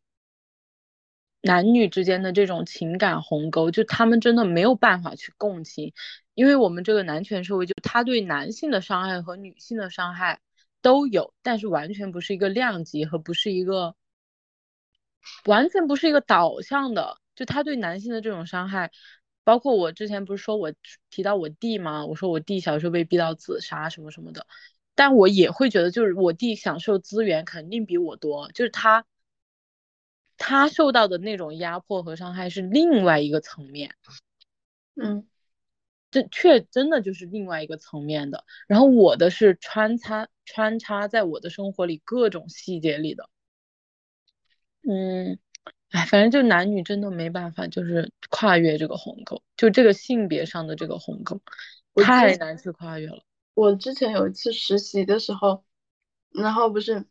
[1.40, 5.94] 男女之间的这种情感鸿沟，就他们真的没有办法去共情，
[6.34, 10.42] 因为我们这个男权社会，就他对男性的伤害和女性的伤害
[10.82, 13.96] 都有，但是完全不是一个量级和不是一个
[15.46, 17.20] 完全不是一个导向的。
[17.40, 18.92] 就他对男性的这种伤害，
[19.46, 20.74] 包括我之前不是说我
[21.10, 22.06] 提到我弟吗？
[22.06, 24.46] 我说我弟小时候被逼到自杀什么什么的，
[24.94, 29.06] 但我也会觉得，就是我弟享受资源肯定比我多，就是他
[30.38, 33.96] 他受到的那种压迫和伤害是另外一个层面，
[35.02, 35.26] 嗯，
[36.12, 38.44] 这确真的就是另外一个层面的。
[38.68, 43.30] 然后我的是穿插穿插在我的生活里各种细节里的，
[44.86, 45.40] 嗯。
[45.92, 51.40] 哎，反正就男女真的没办法，就是跨越这个鸿沟，就这个性别上的这个鸿沟，
[51.96, 53.24] 太难去跨越了。
[53.56, 55.64] 我之前有一次实习的时候，
[56.32, 57.06] 然后不是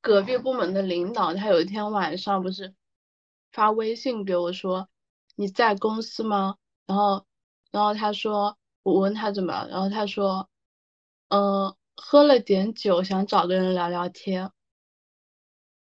[0.00, 2.74] 隔壁部门的领导，他有一天晚上不是
[3.52, 4.88] 发微信给我说
[5.36, 6.56] 你在公司吗？
[6.86, 7.24] 然后
[7.70, 10.48] 然后他说我问他怎么了，然后他说
[11.28, 14.50] 嗯喝了点酒，想找个人聊聊天。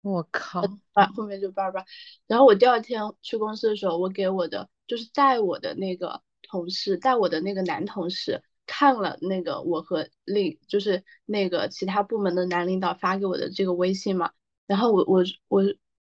[0.05, 0.61] 我靠！
[0.93, 1.83] 啊，后面就叭叭。
[2.27, 14.33] 然后我第二天去公司的时候，我给我的就是带我的那个同事，带我的那个男同事看了那个我和另就是那个其他部门的男领导发给我的这个微信嘛。
[14.67, 15.62] 然后我我我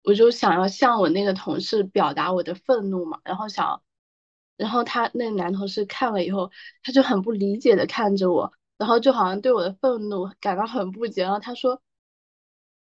[0.03, 3.19] 我就想要向我那个同事表达我的愤怒嘛。
[3.23, 3.83] 然后想，
[4.57, 6.51] 然后他那男同事看了以后，
[6.81, 11.21] 他就很不理解的看着我，然后就好像对我的愤怒感到很不解。
[11.21, 11.79] 然后他说。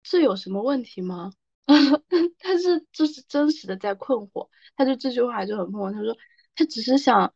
[0.03, 1.31] 这有什么问题吗？
[2.39, 5.95] 他是就是真实的在困惑，他就这句话就很困惑。
[5.95, 6.17] 他说
[6.55, 7.33] 他只是想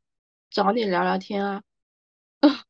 [0.50, 1.64] 找你聊聊天啊，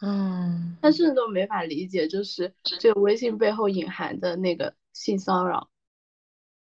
[0.00, 5.70] 嗯，他甚至都没法理解，就是这个微信背后隐含的那个性骚扰。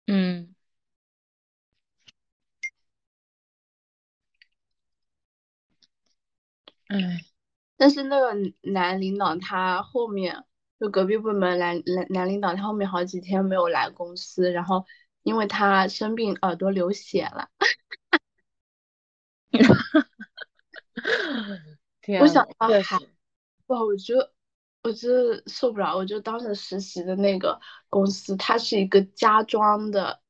[0.08, 0.54] 嗯，
[6.88, 6.97] 哎，
[7.78, 10.45] 但是那个男领导他后面。
[10.79, 14.85] 就隔壁部门男男男领导，他后面好几天没有来公司，然后
[15.23, 17.49] 因为他生病耳朵流血了。
[22.01, 22.97] 天，我想到还，
[23.67, 24.31] 哇，我觉得
[24.83, 25.95] 我真的受不了。
[25.95, 30.21] 我就当时实习的那个公司，它是一个家装的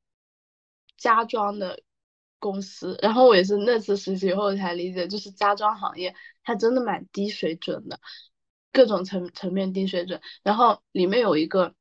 [0.96, 1.80] 家装的
[2.38, 2.98] 公司。
[3.02, 8.00] 然后我也是那次实习后才理解，就是家装行业它真的蛮低水准的，
[8.72, 10.20] 各种层层面低水准。
[10.42, 11.74] 然后里面有一个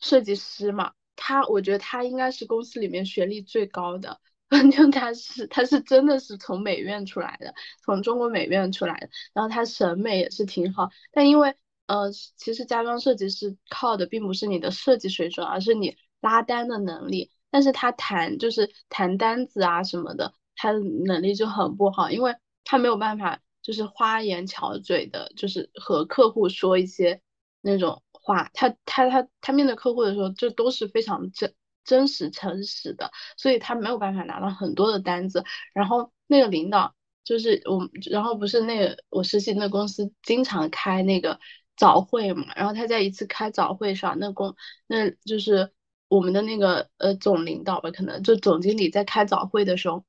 [0.00, 4.20] 设计师嘛，他我觉得他应该是公司里面学历最高的。
[4.54, 7.52] 反正他是他是真的是从美院出来的，
[7.82, 27.20] 从中国美院出来的，然后他审美也是挺好，但因为呃，其实家装设计师靠的并不是你的设计水准，而是你拉单的能力，但是他谈就是谈单子啊什么的，他的能力就很不好，因为他没有办法就是花言巧嘴的，就是和客户说一些
[27.60, 31.52] 那种话，他他他他面对客户的时候，这都是非常真。
[31.86, 35.44] 真实诚实的，所以他没有办法拿到很多的单子。
[35.74, 41.38] 然后那个领导就是我，然后不是那个我实习那公司经常开那个
[41.76, 42.54] 早会嘛。
[42.56, 45.74] 然后他在一次开早会上，那公那就是
[46.08, 50.06] 我们的那个呃总领导吧，可能就总经理在开早会的时候，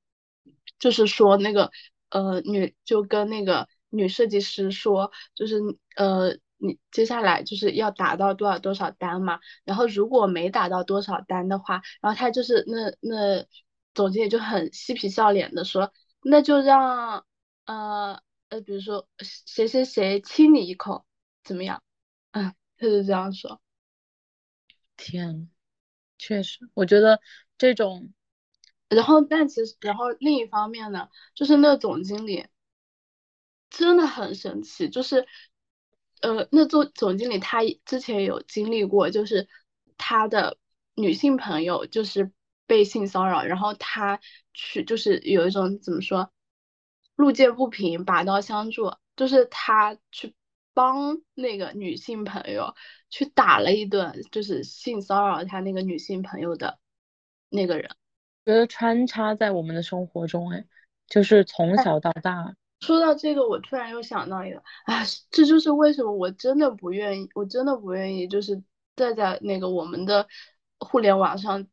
[0.79, 1.71] 就是说那个
[2.19, 5.59] 呃女就跟那个女设计师说，就是
[5.95, 6.37] 呃。
[6.57, 13.45] 你接下来就是要打到多少多少单嘛，然后如果没打到多少单的话，然后他就是那那
[13.93, 15.91] 总经理就很嬉皮笑脸的说，
[16.23, 17.25] 那就让
[17.65, 21.05] 呃呃比如说谁谁谁亲你一口，
[21.43, 21.83] 怎么样？
[22.31, 23.61] 嗯，他就这样说。
[24.95, 25.49] 天，
[26.17, 27.19] 确实，我觉得
[27.57, 28.13] 这种，
[28.89, 32.47] 然后但其实然后另一方面呢，就是那总经理
[33.69, 35.27] 真的很神奇，就是。
[36.21, 39.47] 呃，那做总经理他之前有经历过，就是
[39.97, 40.57] 他的
[40.95, 42.31] 女性朋友就是
[42.65, 44.19] 被性骚扰，然后他
[44.53, 46.31] 去就是有一种怎么说，
[47.15, 50.33] 路见不平拔刀相助，就是他去
[50.73, 52.73] 帮那个女性朋友
[53.09, 56.79] 去打了一顿，就是性骚扰他那个女性朋友的
[57.49, 57.95] 那个人，
[58.45, 60.65] 觉得穿插在我们的生活中，哎，
[61.07, 62.55] 就是从小到大。
[62.81, 68.61] 说到这个，我突然又想到一个，啊，这就是为什么我真的不愿意，我真的不愿意，就是
[68.95, 70.27] 再在那个我们的
[70.77, 71.67] 互联网上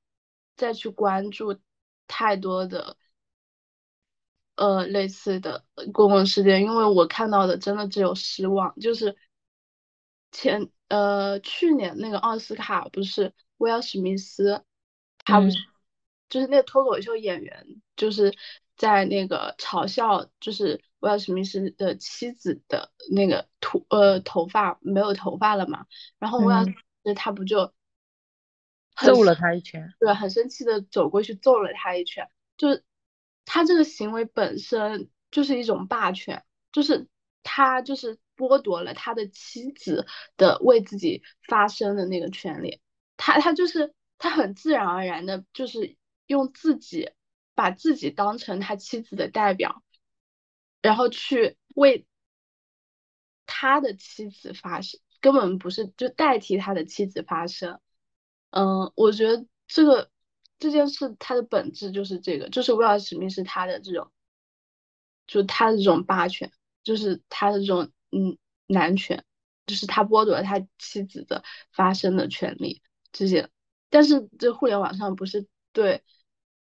[0.57, 1.59] 再去关注
[2.07, 2.97] 太多的
[4.55, 8.75] 呃类似的公共事件，因为我看到的真的只有失望。
[8.81, 9.15] 就是
[10.31, 14.65] 前呃去年那个奥斯卡不是威尔史密斯，
[15.25, 15.59] 他不是
[16.33, 17.67] 就是那个脱口秀演员，
[17.97, 18.35] 就是
[18.77, 20.83] 在那个嘲笑就是。
[21.03, 25.87] 威尔史密斯的妻子的那个头呃头发没有头发了嘛，
[26.21, 27.75] 然后威尔史密斯他不就
[28.95, 32.85] 揍了他一拳，对，很生气的走过去揍了他一拳，就是
[33.45, 37.09] 他这个行为本身就是一种霸权，就是
[37.43, 42.81] 他就是剥夺了他的妻子的为自己发声的那个权利，
[43.17, 45.97] 他他就是他很自然而然的就是
[46.33, 47.11] 用自己
[47.55, 49.83] 把自己当成他妻子的代表。
[50.81, 52.09] 然后去为
[53.47, 57.79] 他的妻子发声，根本不是就代替他的妻子发声。
[58.51, 60.11] 嗯，我觉得这个
[60.59, 64.11] 这件事它的本质就是这个，就是威尔史密斯他的这种，
[65.29, 66.51] 就他的这种霸权，
[66.83, 69.25] 就是他的这种嗯男权，
[69.67, 73.49] 就是他剥夺了他妻子的发声的权利这些。
[73.89, 76.03] 但是这互联网上不是对。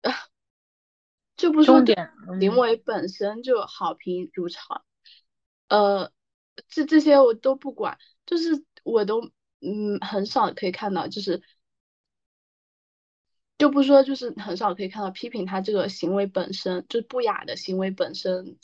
[1.36, 1.82] 就不说
[2.38, 4.84] 行为本身就好评如潮，
[5.68, 6.12] 呃，
[6.68, 11.42] 这这些我都不管，就是我都嗯很少可以看到，就是
[13.58, 18.56] 就不说就是很少可以看到批评他这个行为本身就是不雅的行为本身，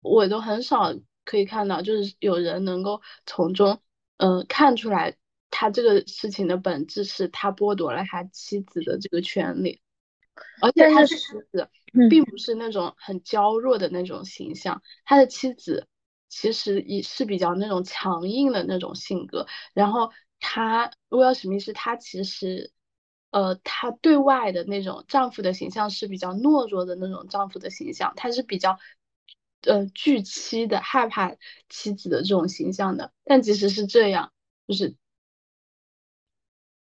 [0.00, 3.82] 我都很少可以看到，就是有人能够从中
[4.16, 5.16] 嗯看出来
[5.50, 9.82] 他这个事情的本质是他剥夺了他妻子的这个权利。
[10.60, 11.16] 而且他的妻
[11.52, 11.68] 子
[12.10, 15.86] 并不是那种很娇弱的那种形象，他的妻子
[16.28, 19.46] 其实也是比较那种强硬的那种性格。
[19.74, 20.10] 然后
[20.40, 22.72] 他威尔史密斯，他其实
[23.30, 28.78] 呃，他对外的那种丈夫的形象是比较懦弱的那种丈夫的形象，他是比较
[29.62, 31.36] 呃惧妻的，害怕
[31.68, 33.12] 妻子的这种形象的。
[33.24, 34.32] 但即使是这样，
[34.66, 34.96] 就是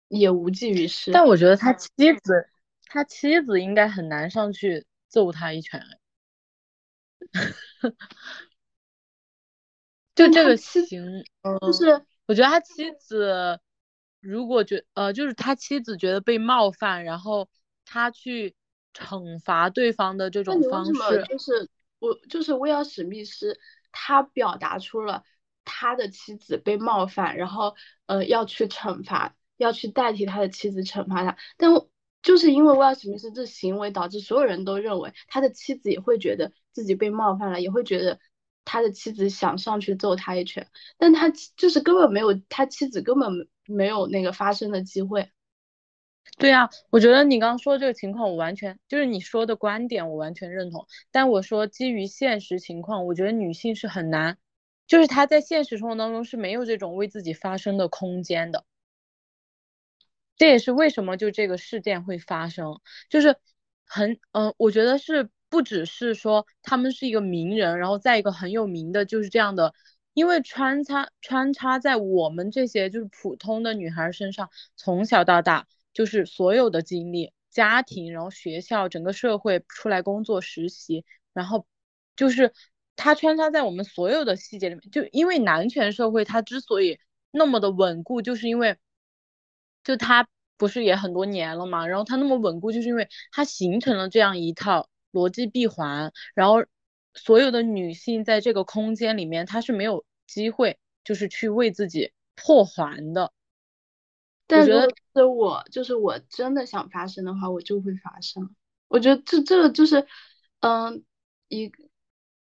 [0.08, 1.10] 也无济于事。
[1.10, 1.88] 但我觉得他妻
[2.22, 2.48] 子。
[2.92, 5.82] 他妻子应该很难上去揍他一拳，
[10.14, 11.24] 就这个行，
[11.62, 13.58] 就是我觉得他妻子
[14.20, 17.48] 如果觉呃，就是他妻子觉得被冒犯，然后
[17.86, 18.54] 他去
[18.92, 23.58] 惩罚对方的这种方式，就是我就是威尔史密斯，
[23.90, 25.24] 他表达出了
[25.64, 27.74] 他的妻子被冒犯，然后
[28.04, 31.38] 呃要去惩罚，要去代替他的妻子惩罚他。
[31.56, 31.70] 但
[32.22, 38.20] 就是因为威尔史密斯这行为，导致所有人都认为他的妻子也会觉得自己被冒犯了，也会觉得
[38.64, 40.68] 他的妻子想上去揍他一拳。
[40.96, 45.30] 但他就是根本没有，他妻子根本没有那个发生的机会。
[46.38, 50.86] 对啊，我觉得你刚刚说这个情况，我完全就是你说的观点，我完全认同。
[51.10, 54.38] 但我说基于现实情况，我觉得女性是很难，
[54.86, 58.64] 就是她在现实生活当中是没有这种为自己发声的空间的。
[60.42, 63.36] 这也是为什么就这个事件会发生，就是
[63.86, 69.72] 很嗯，我觉得是不只是说他们是一个名人，然后在一个很有名的，就是这样的，
[70.14, 75.68] 因为穿插穿插在我们这些就是普通的女孩身上，从小到大。
[75.92, 81.68] 就是所有的经历，家庭，然后学校，整个社会出来工作实习，然后
[82.16, 82.52] 就是
[82.96, 84.90] 它穿插在我们所有的细节里面。
[84.90, 86.98] 就因为男权社会它之所以
[87.30, 88.76] 那么的稳固，就是因为
[89.84, 96.64] 就它不是也很多年了嘛，然后它那么稳固，就是因为它形成了这样一套逻辑闭环，然后
[97.14, 103.32] 所有的女性在这个空间里面，她是没有机会就是去为自己破环的。
[104.46, 108.54] 但如果是我，就是我真的想发生的话，我就会发生。
[108.88, 110.06] 我觉得这这个就是，
[110.60, 111.02] 嗯，
[111.48, 111.72] 一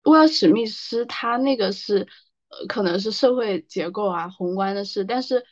[0.02, 2.08] 威尔史密斯他那个是，
[2.48, 5.46] 呃，可能是社会结构啊宏观的事，但是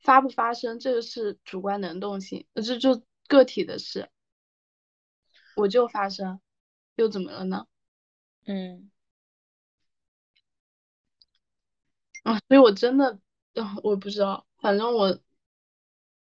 [0.00, 4.10] 发不发生这个是主观能动性，这就个体的事。
[5.56, 6.40] 我就发生，
[6.96, 7.66] 又怎么了呢？
[8.46, 8.90] 嗯，
[12.22, 13.18] 啊，所以我真的，
[13.54, 15.20] 嗯，我不知道，反正我。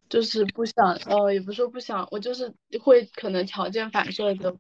[0.10, 2.54] 就是不想，呃，也不是说不想，我就是
[2.84, 4.54] 会可能条件反射的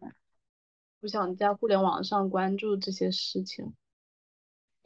[1.01, 3.73] 不想在互联网上关注这些事情。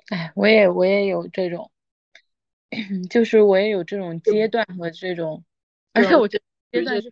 [0.07, 1.71] 哎，我也我也有这种，
[3.09, 5.43] 就是我也有这种阶段和这种，
[5.93, 7.11] 而且我觉得阶段是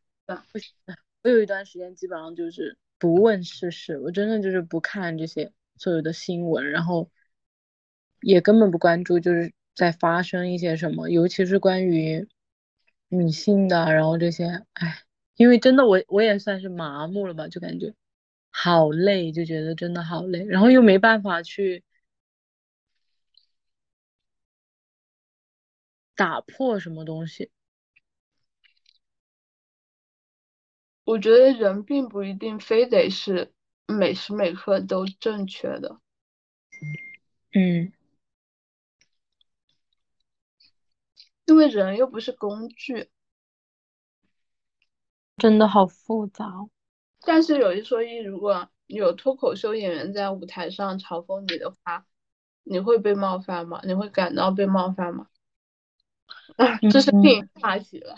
[0.51, 0.95] 不行的。
[1.24, 7.09] 我有一段时间基本上就是不问世事，我真的就是不看这些所有的新闻，然后
[8.22, 12.28] 也根本不关注就是在发生一些什么，尤其是关于。
[13.09, 15.03] 女性的，然后这些，哎，
[15.36, 17.93] 因为真的我我也算是麻木了吧，就感觉
[18.49, 21.84] 好累，就觉得真的好累，然后又没办法去
[26.16, 27.51] 打破什么东西。
[31.03, 33.53] 我觉得人并不一定非得是
[33.88, 35.99] 每时每刻都正确的。
[37.53, 37.91] 嗯。
[41.45, 43.09] 因为人又不是工具，
[45.36, 46.49] 真的好复杂。
[47.20, 52.05] 但是有一说一，如果有脱口秀演员在舞台上嘲讽你的话，
[52.64, 53.82] 你会被冒犯吗？
[53.84, 55.28] 你会感到被冒犯吗？
[56.58, 58.16] 啊，这是另一话题了。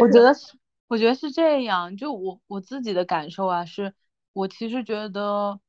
[0.00, 0.56] 我觉得是，
[0.88, 1.96] 我觉得是这样。
[1.96, 3.94] 就我我自己的感受啊，是
[4.32, 5.60] 我其实觉得，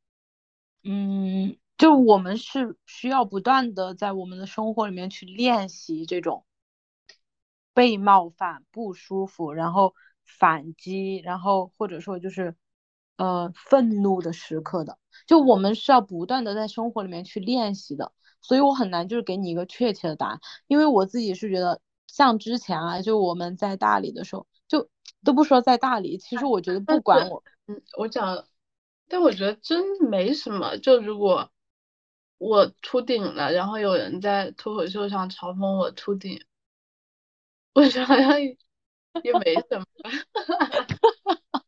[0.84, 1.58] 嗯。
[1.78, 6.46] 就我们是需要不断的在我们的生活里面去练习这种
[7.74, 9.94] 被冒犯不舒服，然后
[10.24, 12.56] 反击，然后或者说就是
[13.18, 14.98] 呃愤怒的时刻的。
[15.28, 18.14] 就我们是要不断的在生活里面去练习的，
[18.46, 24.90] 所以我很难就是给你一个确切的答案，因为我自己是觉得像之前啊，就我们在大理的时候，就
[25.24, 28.46] 都不说在大理，其实我觉得不管我，嗯，我讲，
[29.08, 31.50] 但我觉得真没什么，就如果。
[32.38, 36.38] 我秃顶了，然后有人在脱口秀上嘲讽我秃顶，
[37.74, 39.86] 我觉得好像也没什么。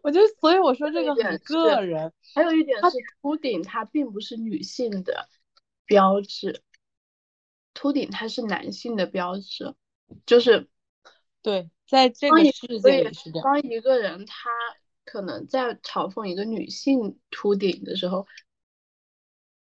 [0.00, 2.12] 我觉得，所以我说这个很个人。
[2.36, 5.28] 还有一点是，秃顶它并不是女性的
[5.84, 6.62] 标志，
[7.74, 9.74] 秃顶它是男性的标志，
[10.26, 10.68] 就是
[11.42, 13.44] 对，在这个世界里是这样。
[13.44, 14.50] 当一个人他
[15.04, 18.26] 可能在嘲讽一个女性秃顶的时候。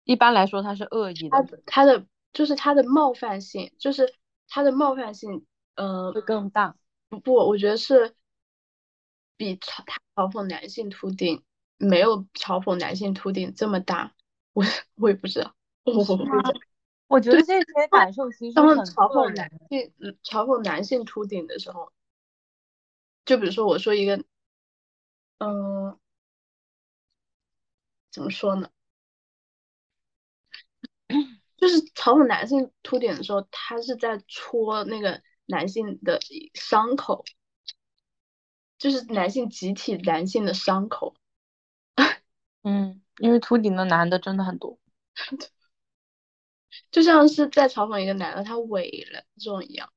[0.04, 1.30] 一般来说，他是恶意的。
[1.30, 4.16] 他他的就是他的冒犯性，就是
[4.48, 5.46] 他的冒犯性，
[5.76, 6.78] 呃，会更大。
[7.10, 8.16] 不不，我觉得是
[9.36, 11.44] 比嘲他嘲讽男性秃顶
[11.76, 14.16] 没有嘲讽男性秃顶这么大。
[14.54, 14.64] 我
[14.96, 15.54] 我也不知道。
[15.88, 16.04] 我
[17.08, 21.94] 我觉得这些感受其实很嘲讽男性，嘲讽男性秃顶的时候，
[23.26, 24.24] 就比如说我说一个，
[25.38, 25.98] 嗯，
[28.12, 28.70] 怎么说呢？
[31.56, 36.20] 就是嘲讽男性秃顶的时候，他是在戳那个男性的
[36.54, 37.24] 伤口，
[38.78, 41.16] 就是男性集体男性的伤口。
[42.64, 44.78] 嗯，因为秃顶的男的真的很多。
[46.92, 49.92] 就像是在嘲讽一个男的他萎了这种一样。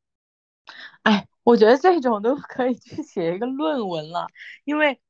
[1.03, 4.29] 哎，我觉得这种都可以去写一个论文了，
[4.65, 5.01] 因为，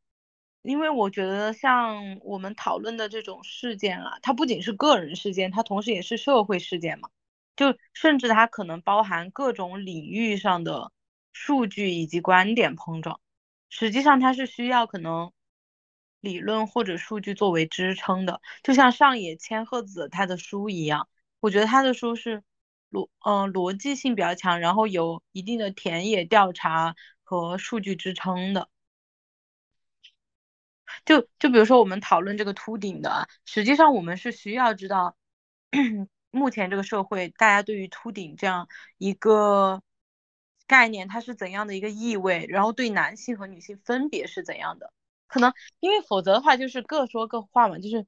[0.62, 7.10] 因为我觉得像我们讨论的这种事件啊，它不仅是个人事件，它同时也是社会事件嘛，
[7.56, 10.92] 就甚至它可能包含各种领域上的
[11.32, 13.20] 数据以及观点碰撞，
[13.68, 15.32] 实际上它是需要可能
[16.20, 21.08] 理论或者数据作为支撑的，就像上野千鹤子他的书一样，
[21.40, 22.42] 我觉得他的书是。
[22.92, 28.68] 逻嗯逻辑性比较强，然后有一定的田野调查和数据支撑的。
[31.04, 35.16] 就就比如说我们讨论这个秃顶的，实际上我们是需要知道
[36.32, 38.68] 目前这个社会大家对于秃顶这样
[38.98, 39.82] 一个
[40.66, 44.92] 概念它是怎样的一个意味，然后对男性和女性分别是怎样的。
[45.28, 48.04] 可能因为否则的话就是各说各话嘛，就是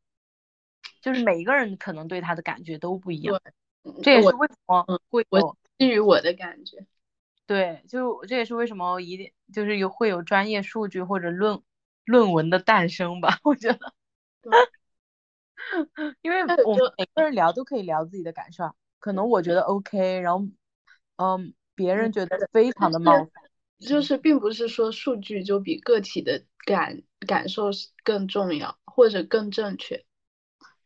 [1.02, 3.38] 就是每一个人可能对他的感觉都不一样。
[4.02, 6.86] 这也是为什么会有基于我的感觉，
[7.46, 11.60] 对，就这也是为什么一定就是有会有专业数据或者论
[12.04, 13.92] 论文的诞生吧，我觉得，
[16.22, 20.46] 因为我们每个人聊都可以聊自己的感受，可能我觉得 OK，然后
[21.16, 23.30] 嗯，别人觉得非常的冒犯，
[23.80, 27.70] 就是并不是说数据就比个体的感感受
[28.04, 30.04] 更重要或者更正确。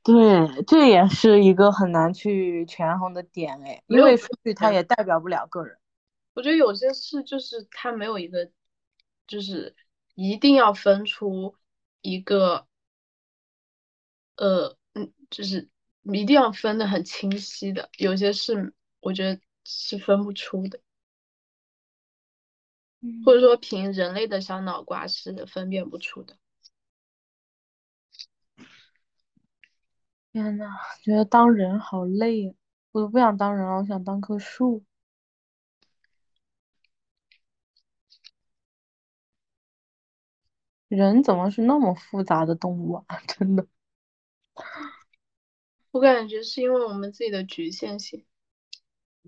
[0.06, 5.76] 对，这也是一个很难去权衡的点哎，因为数据它也代表不了个人。
[6.34, 8.48] 我觉得有些事就是它没有一个，
[9.26, 9.74] 就是
[10.14, 11.56] 一定要分出
[12.02, 12.68] 一个，
[14.36, 15.68] 呃，嗯，就是
[16.04, 17.88] 一定要分的很清晰的。
[17.98, 20.78] 有些事我觉得是分不出的，
[23.24, 26.36] 或者说凭人类的小脑瓜是分辨不出的。
[30.36, 30.66] 天呐，
[31.02, 32.54] 觉得当人好累啊！
[32.92, 34.84] 我都不想当人了，我想当棵树。
[40.88, 43.18] 人怎么是那么复杂的动物啊？
[43.26, 43.66] 真的，
[45.90, 48.26] 我感觉是因为我们自己的局限性。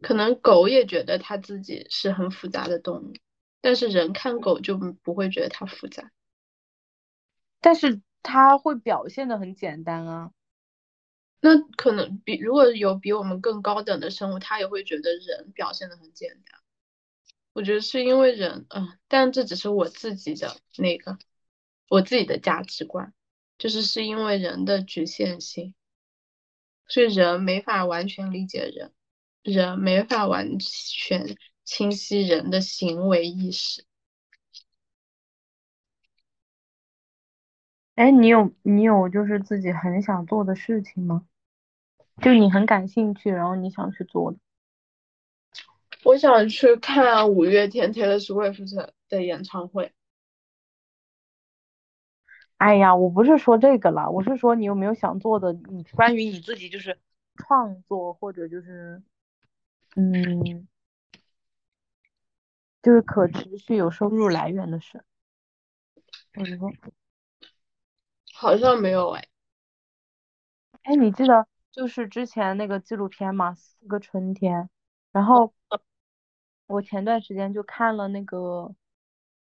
[0.02, 3.14] 可能狗也觉得它自己是很复杂的动物，
[3.62, 6.12] 但是人看狗就不会觉得它复杂。
[7.61, 10.32] 但是它会表现的很简单啊。
[11.41, 16.61] 那可能比如果有比我们更高等的生物，他也会觉得人表现的很简单。
[17.53, 21.18] 我觉得是因为人，嗯，但这只是我自己的那个
[21.89, 23.12] 我自己的价值观，
[23.59, 25.74] 就是是因为人的局限性，
[26.86, 28.93] 所以人没法完全理解人，
[29.43, 33.84] 人没法完全清晰人的行为意识。
[37.99, 41.26] 哎，你有你有就是自己很想做的事情吗？
[42.22, 44.38] 就你很感兴趣，然后你想去做的。
[46.05, 49.92] 我想去看五月天 Taylor Swift 的演唱会。
[52.59, 55.53] 哎呀，我不是说这个了，我是说你有没有想做的？
[55.53, 56.96] 你关于你自己就是
[57.34, 59.03] 创作或者就是
[59.96, 60.68] 嗯，
[62.80, 65.03] 就是可持续有收入来源的事。
[66.36, 66.72] 或者说。
[68.41, 69.28] 好像没有哎，
[70.84, 74.62] 哎，你记得就是之前那个纪录片嘛，《四个春天》，
[75.11, 75.53] 然后
[76.68, 78.72] 我前段时间就看了那个，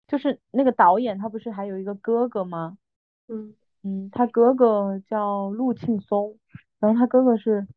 [0.06, 2.78] 就是那个导演他不是还有一个哥哥吗？
[3.26, 6.38] 嗯嗯，他哥哥叫陆庆松，
[6.78, 7.68] 然后他哥哥是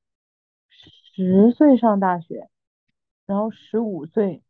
[0.69, 2.49] 十岁上大学，
[3.25, 4.41] 然后十五岁，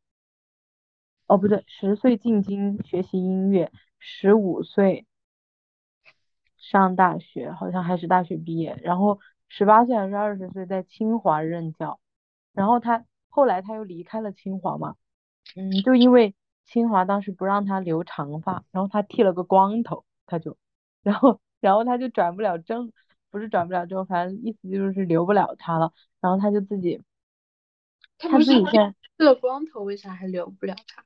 [1.25, 5.07] 哦不对，十岁进京学习音乐，十五岁。
[6.61, 11.99] 上大学好像还是大学毕业，然后十八岁还是二十岁在清华任教，
[12.53, 14.95] 然后他后来他又离开了清华嘛，
[15.55, 16.35] 嗯，就因为
[16.65, 20.55] 清华当时不让他留长发，然后他剃了个光头，他就，
[21.01, 22.93] 然后然后他就转不了正，
[23.31, 25.91] 不是转不了正，反正意思就是留不了他了，
[26.21, 27.01] 然后他就自己，
[28.19, 31.03] 他自己现剃了光头，为啥还留不了他？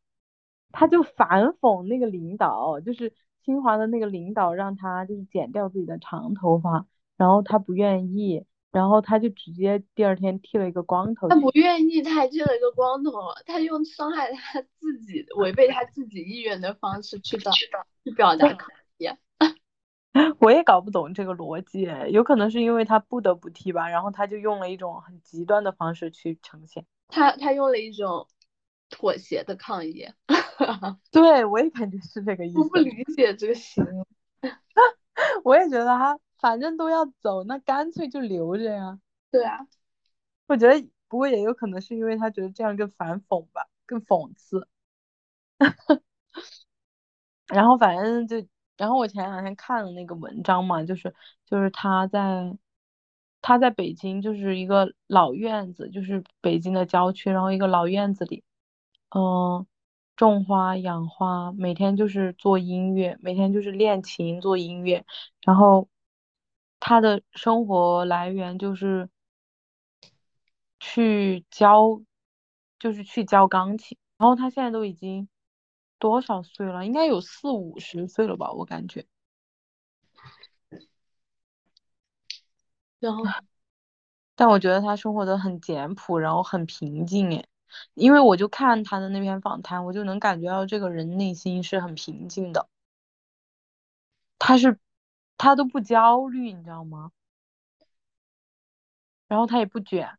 [0.74, 3.14] 他就反讽那个领导，就是。
[3.46, 11.30] 清华的那个领导让他就是剪掉自己的长头发，然后他不愿意，然后他就直接第二天剃了一个光头。
[11.30, 13.12] 他不愿意，他还剃了一个光头，
[13.46, 17.52] 他用伤害他自己、违背他自己意愿的方式去表
[18.04, 18.68] 去表达抗
[18.98, 19.08] 议。
[20.40, 26.86] 我也搞不懂这个逻辑，有可能是因为他不得不剃吧，然后他就用了一种很极端的方式去呈现。
[27.10, 28.28] 他他用了一种
[28.90, 30.08] 妥协的抗议。
[31.12, 32.60] 对，我也感觉是这个意思。
[32.60, 34.06] 我不理解这个行为。
[35.44, 39.00] 我也觉得他反正都要走，那干脆就留着呀。
[39.32, 39.68] 对啊。
[40.48, 44.68] 我觉得不过也有可能是因为他觉得这样更反讽吧，更讽刺。
[47.48, 48.46] 然后反正就，
[48.78, 51.14] 然后我前两天看了那个文章嘛，就是
[51.46, 52.58] 就是他在
[53.42, 58.44] 他在北京就是一个老院子，就是北京的郊区，然后一个老院子里，
[59.16, 59.66] 嗯，
[60.16, 65.06] 种花养花，每天就是做音乐，每天就是练琴做音乐，
[65.42, 65.88] 然后
[66.80, 69.10] 他的生活来源就是
[70.80, 72.02] 去教，
[72.80, 75.28] 就是去教钢琴，然后他现在都已经。
[75.98, 76.86] 多少岁了？
[76.86, 79.06] 应该有四五十岁了吧，我感觉。
[83.00, 83.24] 然后，
[84.36, 87.48] 但我觉得他生活的很简朴，然后很平静诶。
[87.94, 92.68] 因为我就看他的那篇访谈，我就能感觉到这个人内心是很平静的。
[94.40, 94.80] 他是，
[95.38, 97.12] 他都不焦虑，你知道吗？
[99.28, 100.18] 然后他也不卷。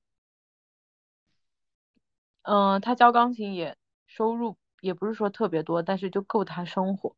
[2.43, 3.77] 嗯，他教钢琴也
[4.07, 4.57] 收入。
[4.83, 7.17] 也不是说特别多，但是就够他生活。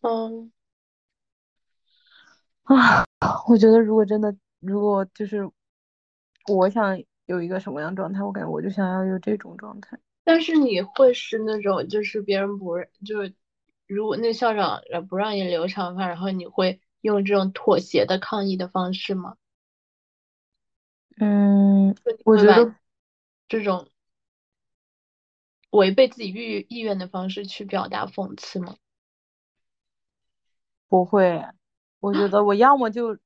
[0.00, 0.50] 嗯，
[2.64, 3.04] 啊，
[3.48, 5.48] 我觉得如果真的，如果就是
[6.48, 9.98] 我想有一个什么样状态，我感觉我就想要有这种状态。
[10.24, 13.34] 但是你会是那种，就是别人不就是
[13.86, 19.36] 如果那校长不让你留长发，然后你会用这种妥协的抗议的方式吗？
[21.20, 22.74] 嗯，我觉得
[23.48, 23.88] 这种。
[25.70, 28.78] 违背自己意意愿的方式去表达讽刺吗？
[30.88, 31.44] 不会，
[32.00, 33.18] 我觉得我要么就，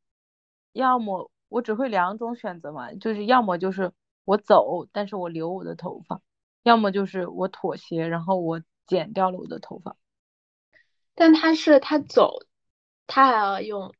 [0.73, 3.93] 要么我只会两种选择嘛，就是要么就是
[4.25, 6.23] 我走，但是我留我的头发，
[6.63, 9.97] 要么就是我妥协，然后我剪掉了我的头发。
[11.15, 12.47] 但他是他走，
[13.07, 13.95] 他还要用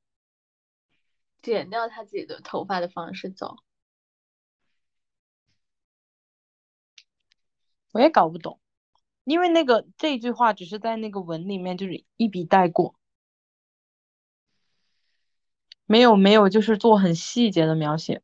[1.43, 3.57] 剪掉他自己的头发的方式走。
[7.93, 8.59] 我也搞不懂，
[9.25, 12.95] 因为那个这句话只是在那个文里面就是一笔带过，
[15.93, 18.23] 没有没有就是做很细节的描写。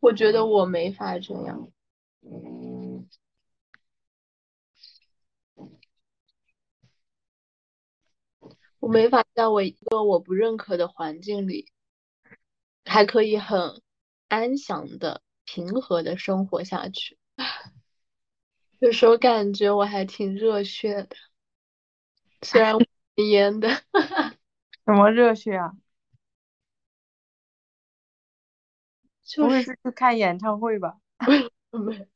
[0.00, 1.70] 我觉得我没法这样，
[8.78, 11.66] 我没法在我一个我不认可的环境里，
[12.86, 13.82] 还可以很
[14.28, 17.18] 安详的、平和的生活下去。
[18.80, 21.16] 有时候感觉我还挺热血的，
[22.40, 22.74] 虽然
[23.16, 23.68] 烟的。
[24.86, 25.72] 什么热血啊？
[29.30, 30.98] 就是去看演唱会吧。
[31.70, 32.08] 没，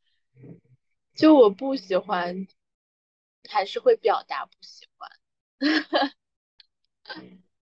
[1.15, 2.47] 就我不喜欢，
[3.49, 5.09] 还是会表达不喜欢。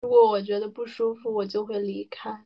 [0.02, 2.46] 如果我觉得不舒服，我就会离开。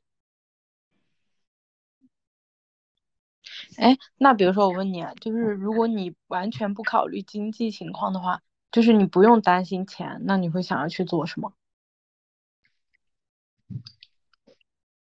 [3.77, 8.41] 哎，那比如说我问你啊，就是如果你完全不考虑经济情况的话，
[8.71, 11.53] 就是你不用担心钱，那你会想要去做什么？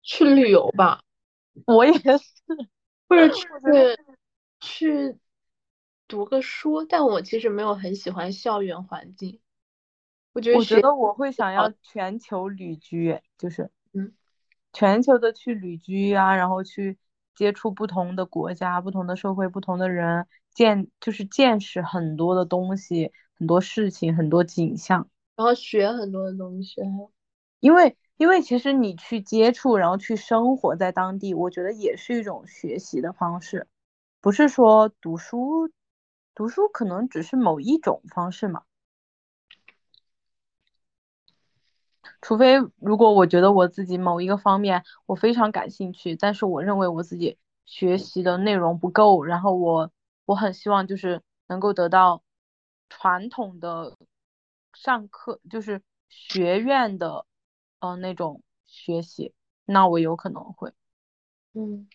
[0.02, 1.02] 去旅游吧，
[1.66, 2.24] 我也是，
[3.08, 3.42] 或者去
[4.60, 5.18] 去
[6.08, 9.40] 读个书，但我其实没有很喜欢校园环境。
[10.32, 14.12] 我觉得我觉得我会想要全球旅居，就是嗯，
[14.72, 16.98] 全球的去旅居啊，然后去。
[17.34, 26.74] 接触不同的国家、不同的社会、不同的人，见就是见识很多的东西、很多事情、很多景象，然后学很多的东西。
[27.60, 33.66] 因为因为其实你去接触，然后去生活在当地，我觉得也是一种学习的方式，
[34.20, 35.72] 不是说读书，
[36.32, 38.62] 读书可能只是某一种方式嘛。
[42.20, 49.90] 除非如果我觉得我自己某一个方面我非常感兴趣，但是我认为我自己学习的内容不够，然后我
[50.26, 52.22] 我很希望就是能够得到
[52.88, 53.96] 传统的
[54.74, 57.26] 上课就是学院的
[57.82, 59.34] 呃那种学习，
[59.66, 60.72] 那我有可能会，
[61.54, 61.88] 嗯，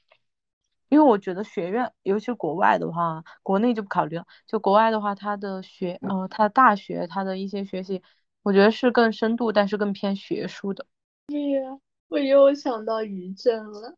[0.90, 8.04] 因为我觉得学院，尤其国外的话，国内就不考虑了，就国外的话，他的学呃他大学他的一些学习。
[8.44, 10.86] 我觉得是更深度，但是更偏学术的。
[11.28, 11.80] 对呀，
[12.10, 13.96] 我又想到于正了。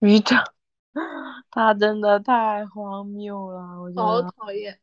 [0.00, 0.38] 于正，
[1.50, 4.02] 他真的太荒谬了，我觉得。
[4.02, 4.78] 好讨厌。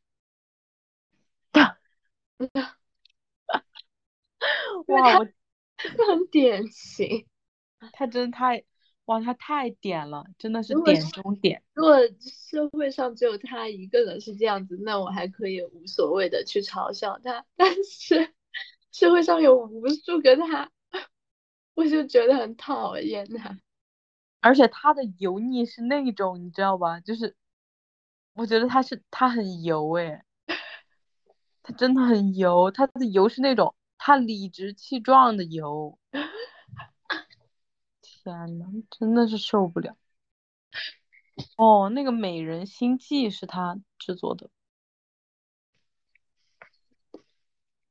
[4.88, 5.28] 哇，我
[6.10, 7.26] 很典型。
[7.94, 8.64] 他真的太，
[9.06, 11.62] 哇，他太点了，真的是点中点。
[11.74, 18.34] 如果社会上只有他一个人是这样子，那我还可以无所谓的去嘲笑他，但是。
[18.90, 20.72] 社会上有无数个他，
[21.76, 23.60] 我就觉得很讨厌他。
[24.42, 27.00] 而且他的油腻是那种，你知道吧？
[27.02, 27.36] 就是
[28.34, 30.24] 我觉得他是他很油诶，
[31.62, 33.76] 他真的很油，他的油是那种
[34.08, 36.00] 他理直气壮的油。
[38.02, 39.98] 天呐，真的是受不了。
[41.58, 44.50] 哦，那个《美人心计》是他制作的。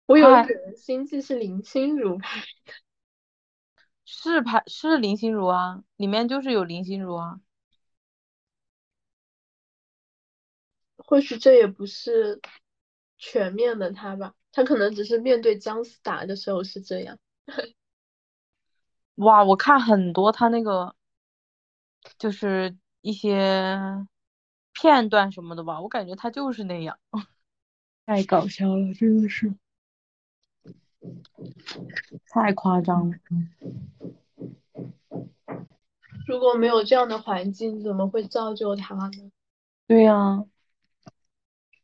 [0.07, 2.73] 我有一个人心计是林心如拍的，
[4.07, 7.43] 是拍是林心如啊，里面就是有林心如啊。
[10.97, 12.41] 或许这也不是
[13.19, 17.19] 全面的他吧，他可能只是面对姜思达的时候是这样。
[19.17, 20.97] 哇，我看很多他那个，
[22.19, 23.79] 就是一些
[24.73, 26.99] 片段什么的吧，我感觉他就是那样，
[28.07, 29.55] 太搞笑了，真的是。
[32.31, 33.17] 太夸张了！
[36.27, 39.31] 如果没有这样的环境，怎么会造就他呢？
[39.87, 40.47] 对呀。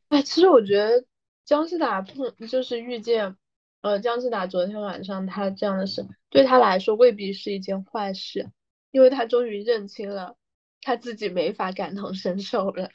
[0.09, 1.05] 哎，其实我觉得
[1.45, 3.35] 姜思达碰就是遇见，
[3.81, 8.49] 呃，姜思达昨天晚上他这样的事，对他来说未必是一件坏事，
[8.91, 10.35] 因为他终于认清了
[10.81, 12.89] 他自己没法感同身受了。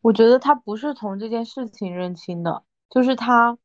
[0.00, 3.58] 我觉得他不是从这件事情认清的，就是他。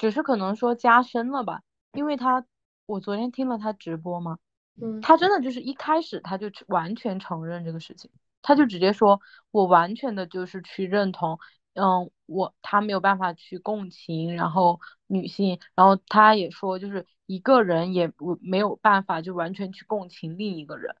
[0.00, 1.62] 只是可能说加深了吧，
[1.92, 2.46] 因为他
[2.86, 4.38] 我昨天听了他直播嘛，
[4.80, 8.08] 嗯，他真的就是一开始他就完全承认这个事情，
[8.40, 11.40] 他就直接说，我完全的就是去认同，
[11.78, 20.96] 嗯，我他没有办法去共情，然后女性，然后他也说就是一个人也不没有办法就完全去共情另一个人，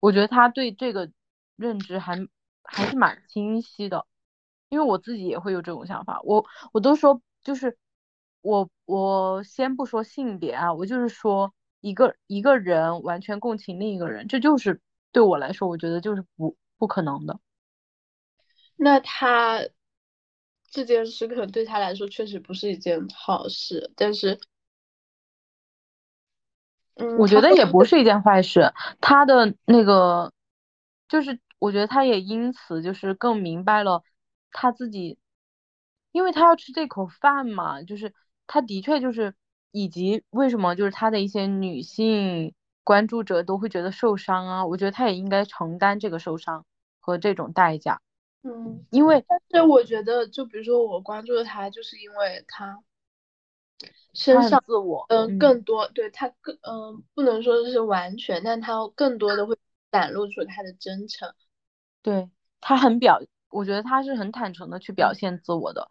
[0.00, 1.10] 我觉得他对这个
[1.56, 2.26] 认知还
[2.62, 4.06] 还是蛮清晰的，
[4.68, 7.76] 因为我自己也会有这种想法，我我都说就是。
[8.44, 14.80] 我我先不说性别啊，我就是说一个一个人完全共情另一个人，这就是
[15.12, 17.38] 对我来说，我觉得就是不不可能的。
[18.74, 19.60] 那他
[20.72, 24.40] 这件事可能对他来说确实不是一件好事，但是，
[26.94, 28.72] 嗯，我觉得也不是一件坏事。
[29.00, 30.32] 他的那个
[31.08, 34.02] 就是，我觉得他也因此就是更明白了
[34.50, 35.16] 他自己，
[36.10, 38.12] 因为他要吃这口饭嘛，就是。
[38.44, 39.34] 他的确就是，
[39.70, 42.52] 以及为什么就是他的一些女性
[42.84, 44.66] 关注者都会觉得受伤啊？
[44.66, 46.66] 我觉得他也应该承担这个受伤
[47.00, 48.02] 和这种代价。
[48.44, 52.82] 嗯，因为但是我觉得，就比如说我关注他，就是因为他
[54.12, 59.56] 身上自我，嗯，更多对他更嗯，不能说是完全，但他更多的会
[59.92, 61.32] 展露出他的真诚。
[62.02, 62.28] 对
[62.60, 63.20] 他很表，
[63.50, 65.88] 我觉得他是很坦诚的去表现自我的。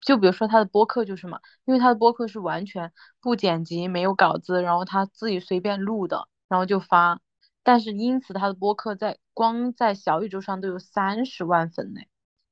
[0.00, 7.20] 就比如说他的播客就是嘛，因为他的播客是完全不剪辑、没有稿子，然后他自己随便录的，然后就发。
[7.62, 12.00] 但是因此他的播客在光在小宇宙上都有三十万粉呢，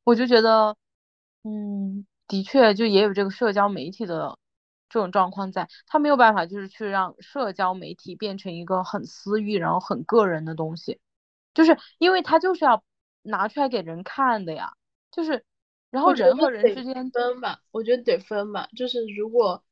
[0.04, 0.76] 我就觉得，
[1.44, 4.38] 嗯，的确就也有这个社交媒体的
[4.88, 11.00] 这种状况在，他没有办法就是去让社交媒体变成一个很私域然后很个人的东西，
[11.54, 12.82] 就是因为他就是要
[13.22, 14.72] 拿出来给人看的呀，
[15.10, 15.44] 就是。
[15.90, 18.68] 然后人和人之间分吧，我觉得得分吧。
[18.76, 19.64] 就是如果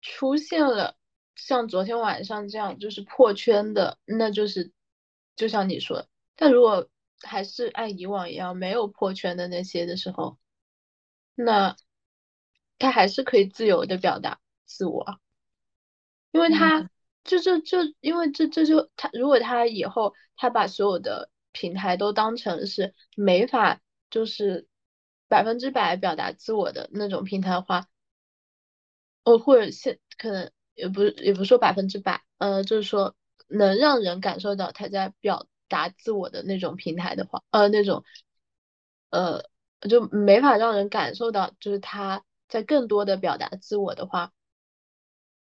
[0.00, 0.96] 出现了
[1.34, 4.72] 像昨天晚上这样就是破圈的，那就是
[5.36, 6.06] 就像你说，
[6.36, 6.88] 但如果
[7.20, 10.38] 还是按以往一样没有破圈的那些的时候，
[11.34, 11.76] 那
[12.78, 15.18] 他还是可以自由的表达自我，
[16.30, 16.90] 因为他
[17.24, 23.80] 就就就，因为这这就他如果他以后他把所有的平台都当成是没法
[24.10, 24.68] 就是。
[25.28, 27.88] 百分之百表达自我的那种平台的话，
[29.24, 33.14] 哦，或者现可能也不也不说百分之百，呃，就是说
[33.48, 38.04] 能让人感受到他在表达自我的那种平台的话，呃，那种，
[39.10, 39.42] 呃，
[39.88, 44.32] 就没法让人感受到，就是他在更多的表达自我的话，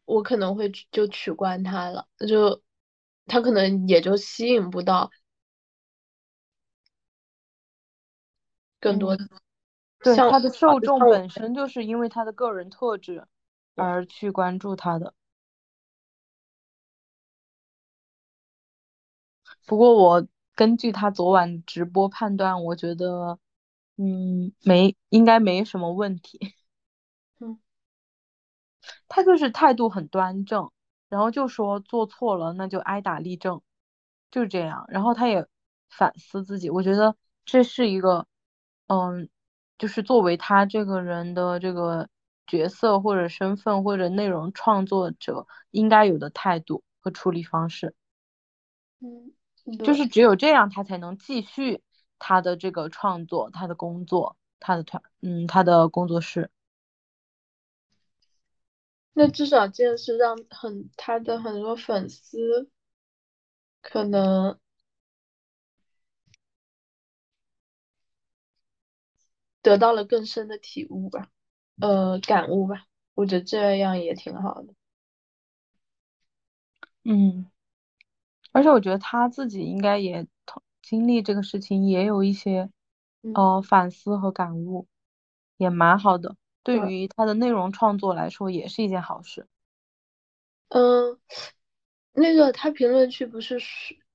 [0.04, 2.62] 我可能会就取关他了，就
[3.26, 5.10] 他可能也就吸引不到
[8.80, 9.28] 更多的。
[9.98, 13.26] 对他的受众本身就是因为他的个人特质
[13.76, 15.14] 而去关注他的。
[19.66, 23.38] 不过我根据他昨晚直播判断，我觉得，
[23.96, 26.38] 嗯，没应该没什么问题。
[27.40, 27.58] 嗯，
[29.08, 30.70] 他就是态度很端正，
[31.08, 33.60] 然后就说做错了那就挨打立正，
[34.30, 34.84] 就是这样。
[34.88, 35.46] 然后他也
[35.90, 38.26] 反思自己，我觉得这是一个，
[38.88, 39.28] 嗯。
[39.78, 42.08] 就是作为他这个人的这个
[42.46, 47.94] 角色或者身份或者内容创作者应该有的态度和处理方式。
[49.00, 49.32] 嗯，
[49.84, 51.82] 就是只有这样，他才能继续
[52.18, 56.50] 他的这个创作，他的工作，他的团，嗯，他的工作室。
[59.12, 62.70] 那至少这件事让很他的很多粉丝
[63.80, 64.58] 可能
[69.62, 71.30] 得到了更深的体悟吧，
[71.80, 72.86] 呃，感悟吧。
[73.14, 74.74] 我觉得这样也挺好的。
[77.04, 77.46] 嗯，
[78.52, 80.26] 而且我觉得他自己应该也
[80.82, 82.70] 经历这个事情，也有一些
[83.34, 84.86] 呃反思和感悟，
[85.56, 86.36] 也蛮好的。
[86.62, 89.46] 对于他的内容创作来说，也是一件好事。
[90.68, 91.18] 嗯，
[92.12, 93.58] 那个他评论区不是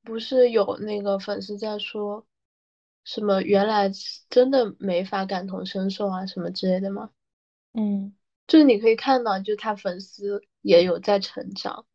[0.03, 2.25] 不是有那个粉丝在说
[3.03, 3.89] 什么原来
[4.29, 7.09] 真的没法感同身受啊什么之类的吗？
[7.73, 8.15] 嗯，
[8.47, 11.85] 就是你可以看到，就他粉丝也有在成长，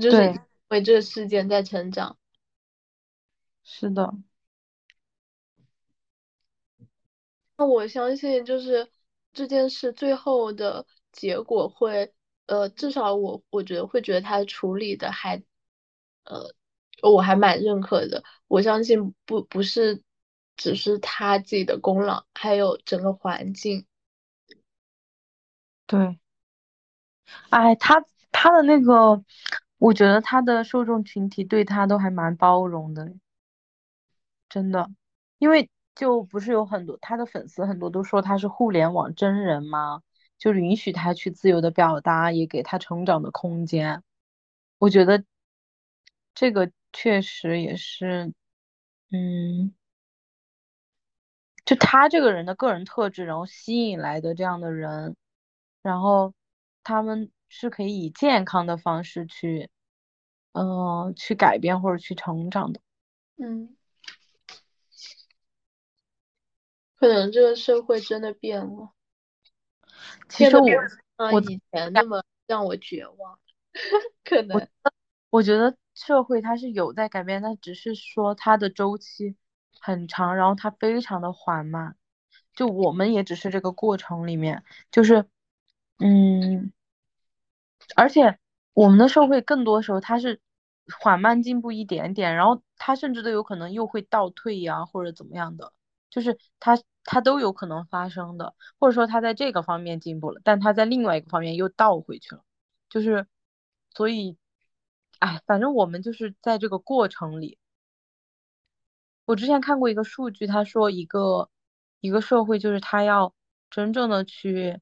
[0.00, 2.18] 就是为这个事件在成长。
[3.62, 4.14] 是的。
[7.56, 8.90] 那我相信，就是
[9.32, 12.14] 这件事最后的结果会。
[12.46, 15.42] 呃，至少我我觉得会觉得他处理的还，
[16.24, 16.54] 呃，
[17.00, 18.22] 我还蛮认可的。
[18.48, 20.02] 我相信不不是
[20.54, 23.86] 只是他自己的功劳，还有整个环境。
[25.86, 26.18] 对，
[27.50, 29.22] 哎，他他的那个，
[29.78, 33.14] 我觉得他的受众群体对他都还蛮包容的，
[34.48, 34.90] 真的，
[35.38, 40.02] 因为就不是有很多他的粉丝很多都说他是互联网真人吗？
[40.38, 44.02] 就允许他去自由的表达，也给他成长的空间。
[44.78, 45.24] 我觉得
[46.34, 48.32] 这个确实也是，
[49.10, 49.74] 嗯，
[51.64, 55.16] 就他这个人的个人特质，然后吸引来的这样的人，
[55.84, 56.32] 然后
[56.82, 59.68] 他们是可以以健康的方式去，
[60.52, 62.80] 嗯，去改变或者去成长的。
[63.36, 63.76] 嗯，
[66.96, 68.92] 可能这个社会真的变了。
[70.26, 70.66] 其实我
[71.30, 73.38] 我以前那么让我绝望，
[74.24, 74.66] 可能
[75.28, 79.36] 我觉得社会它是有在改变，但只是说它的周期
[79.80, 81.96] 很长，然后它非常的缓慢。
[82.54, 85.26] 就我们也只是这个过程里面，就是
[85.98, 86.72] 嗯，
[87.96, 88.38] 而且
[88.72, 90.40] 我们的社会更多时候它是
[91.00, 95.72] 缓慢进步一点点，然后它甚至都有可能又会倒退呀，或者怎么样的，
[96.10, 96.78] 就是它。
[97.06, 102.42] 它都有可能发生的，或者说它在这个方面进步了，但它在另外一个方面又倒回去了，
[102.88, 103.26] 就是，
[103.94, 104.38] 所以，
[105.18, 107.58] 哎，反正我们就是在这个过程里。
[109.26, 111.50] 我之前看过一个数据，他说一个
[112.00, 113.34] 一个社会就是他要
[113.68, 114.80] 真正的去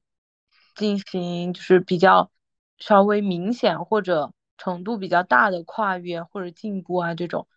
[0.75, 2.31] 进行就是比较
[2.77, 7.47] 稍微明显或者程度比较大的跨越或者进步啊这种，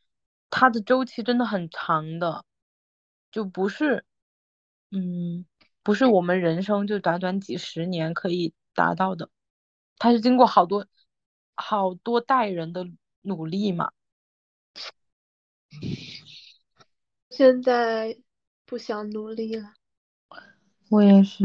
[0.50, 2.44] 它的周期真的很长的，
[3.30, 4.04] 就不是。
[4.90, 5.44] 嗯，
[5.82, 9.28] 不是我们人生就短短几十年可以达到的，
[9.98, 10.86] 它是经过好多
[11.56, 12.86] 好多代人的
[13.22, 13.90] 努力嘛。
[17.30, 18.16] 现在
[18.64, 19.74] 不想努力了。
[20.88, 21.44] 我也是，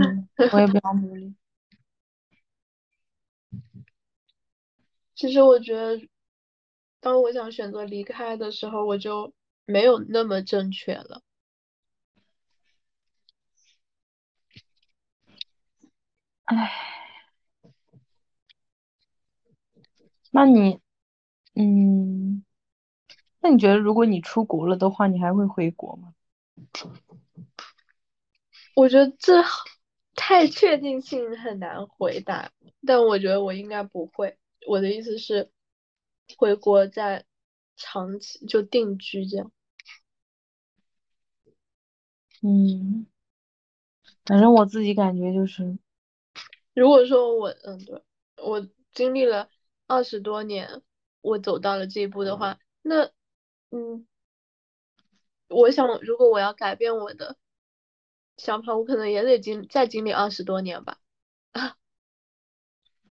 [0.53, 1.35] 我也不想努力。
[5.21, 6.01] 其实我觉得，
[6.99, 9.31] 当我想选择离开的时候，我就
[9.65, 11.21] 没有那么正确了。
[16.45, 16.71] 唉，
[20.31, 20.79] 那你，
[21.53, 22.43] 嗯，
[23.41, 26.15] 那你觉得如果你出国了的话，你还会回国吗？
[28.73, 29.43] 我觉得这
[30.15, 32.51] 太确定性很难回答，
[32.87, 34.35] 但我觉得我应该不会。
[34.67, 35.49] 我的意思是，
[36.37, 37.25] 回国再
[37.75, 39.51] 长期就定居这样。
[42.43, 43.05] 嗯，
[44.25, 45.77] 反正我自己感觉就是。
[46.73, 48.01] 如果说我嗯对
[48.37, 49.49] 我经历了
[49.87, 50.81] 二十多年，
[51.21, 53.11] 我走到了这一步的话，那
[53.71, 54.07] 嗯，
[55.49, 57.35] 我想如果我要改变我的
[58.37, 61.00] 想法，我可能也得经再经历二十多年吧。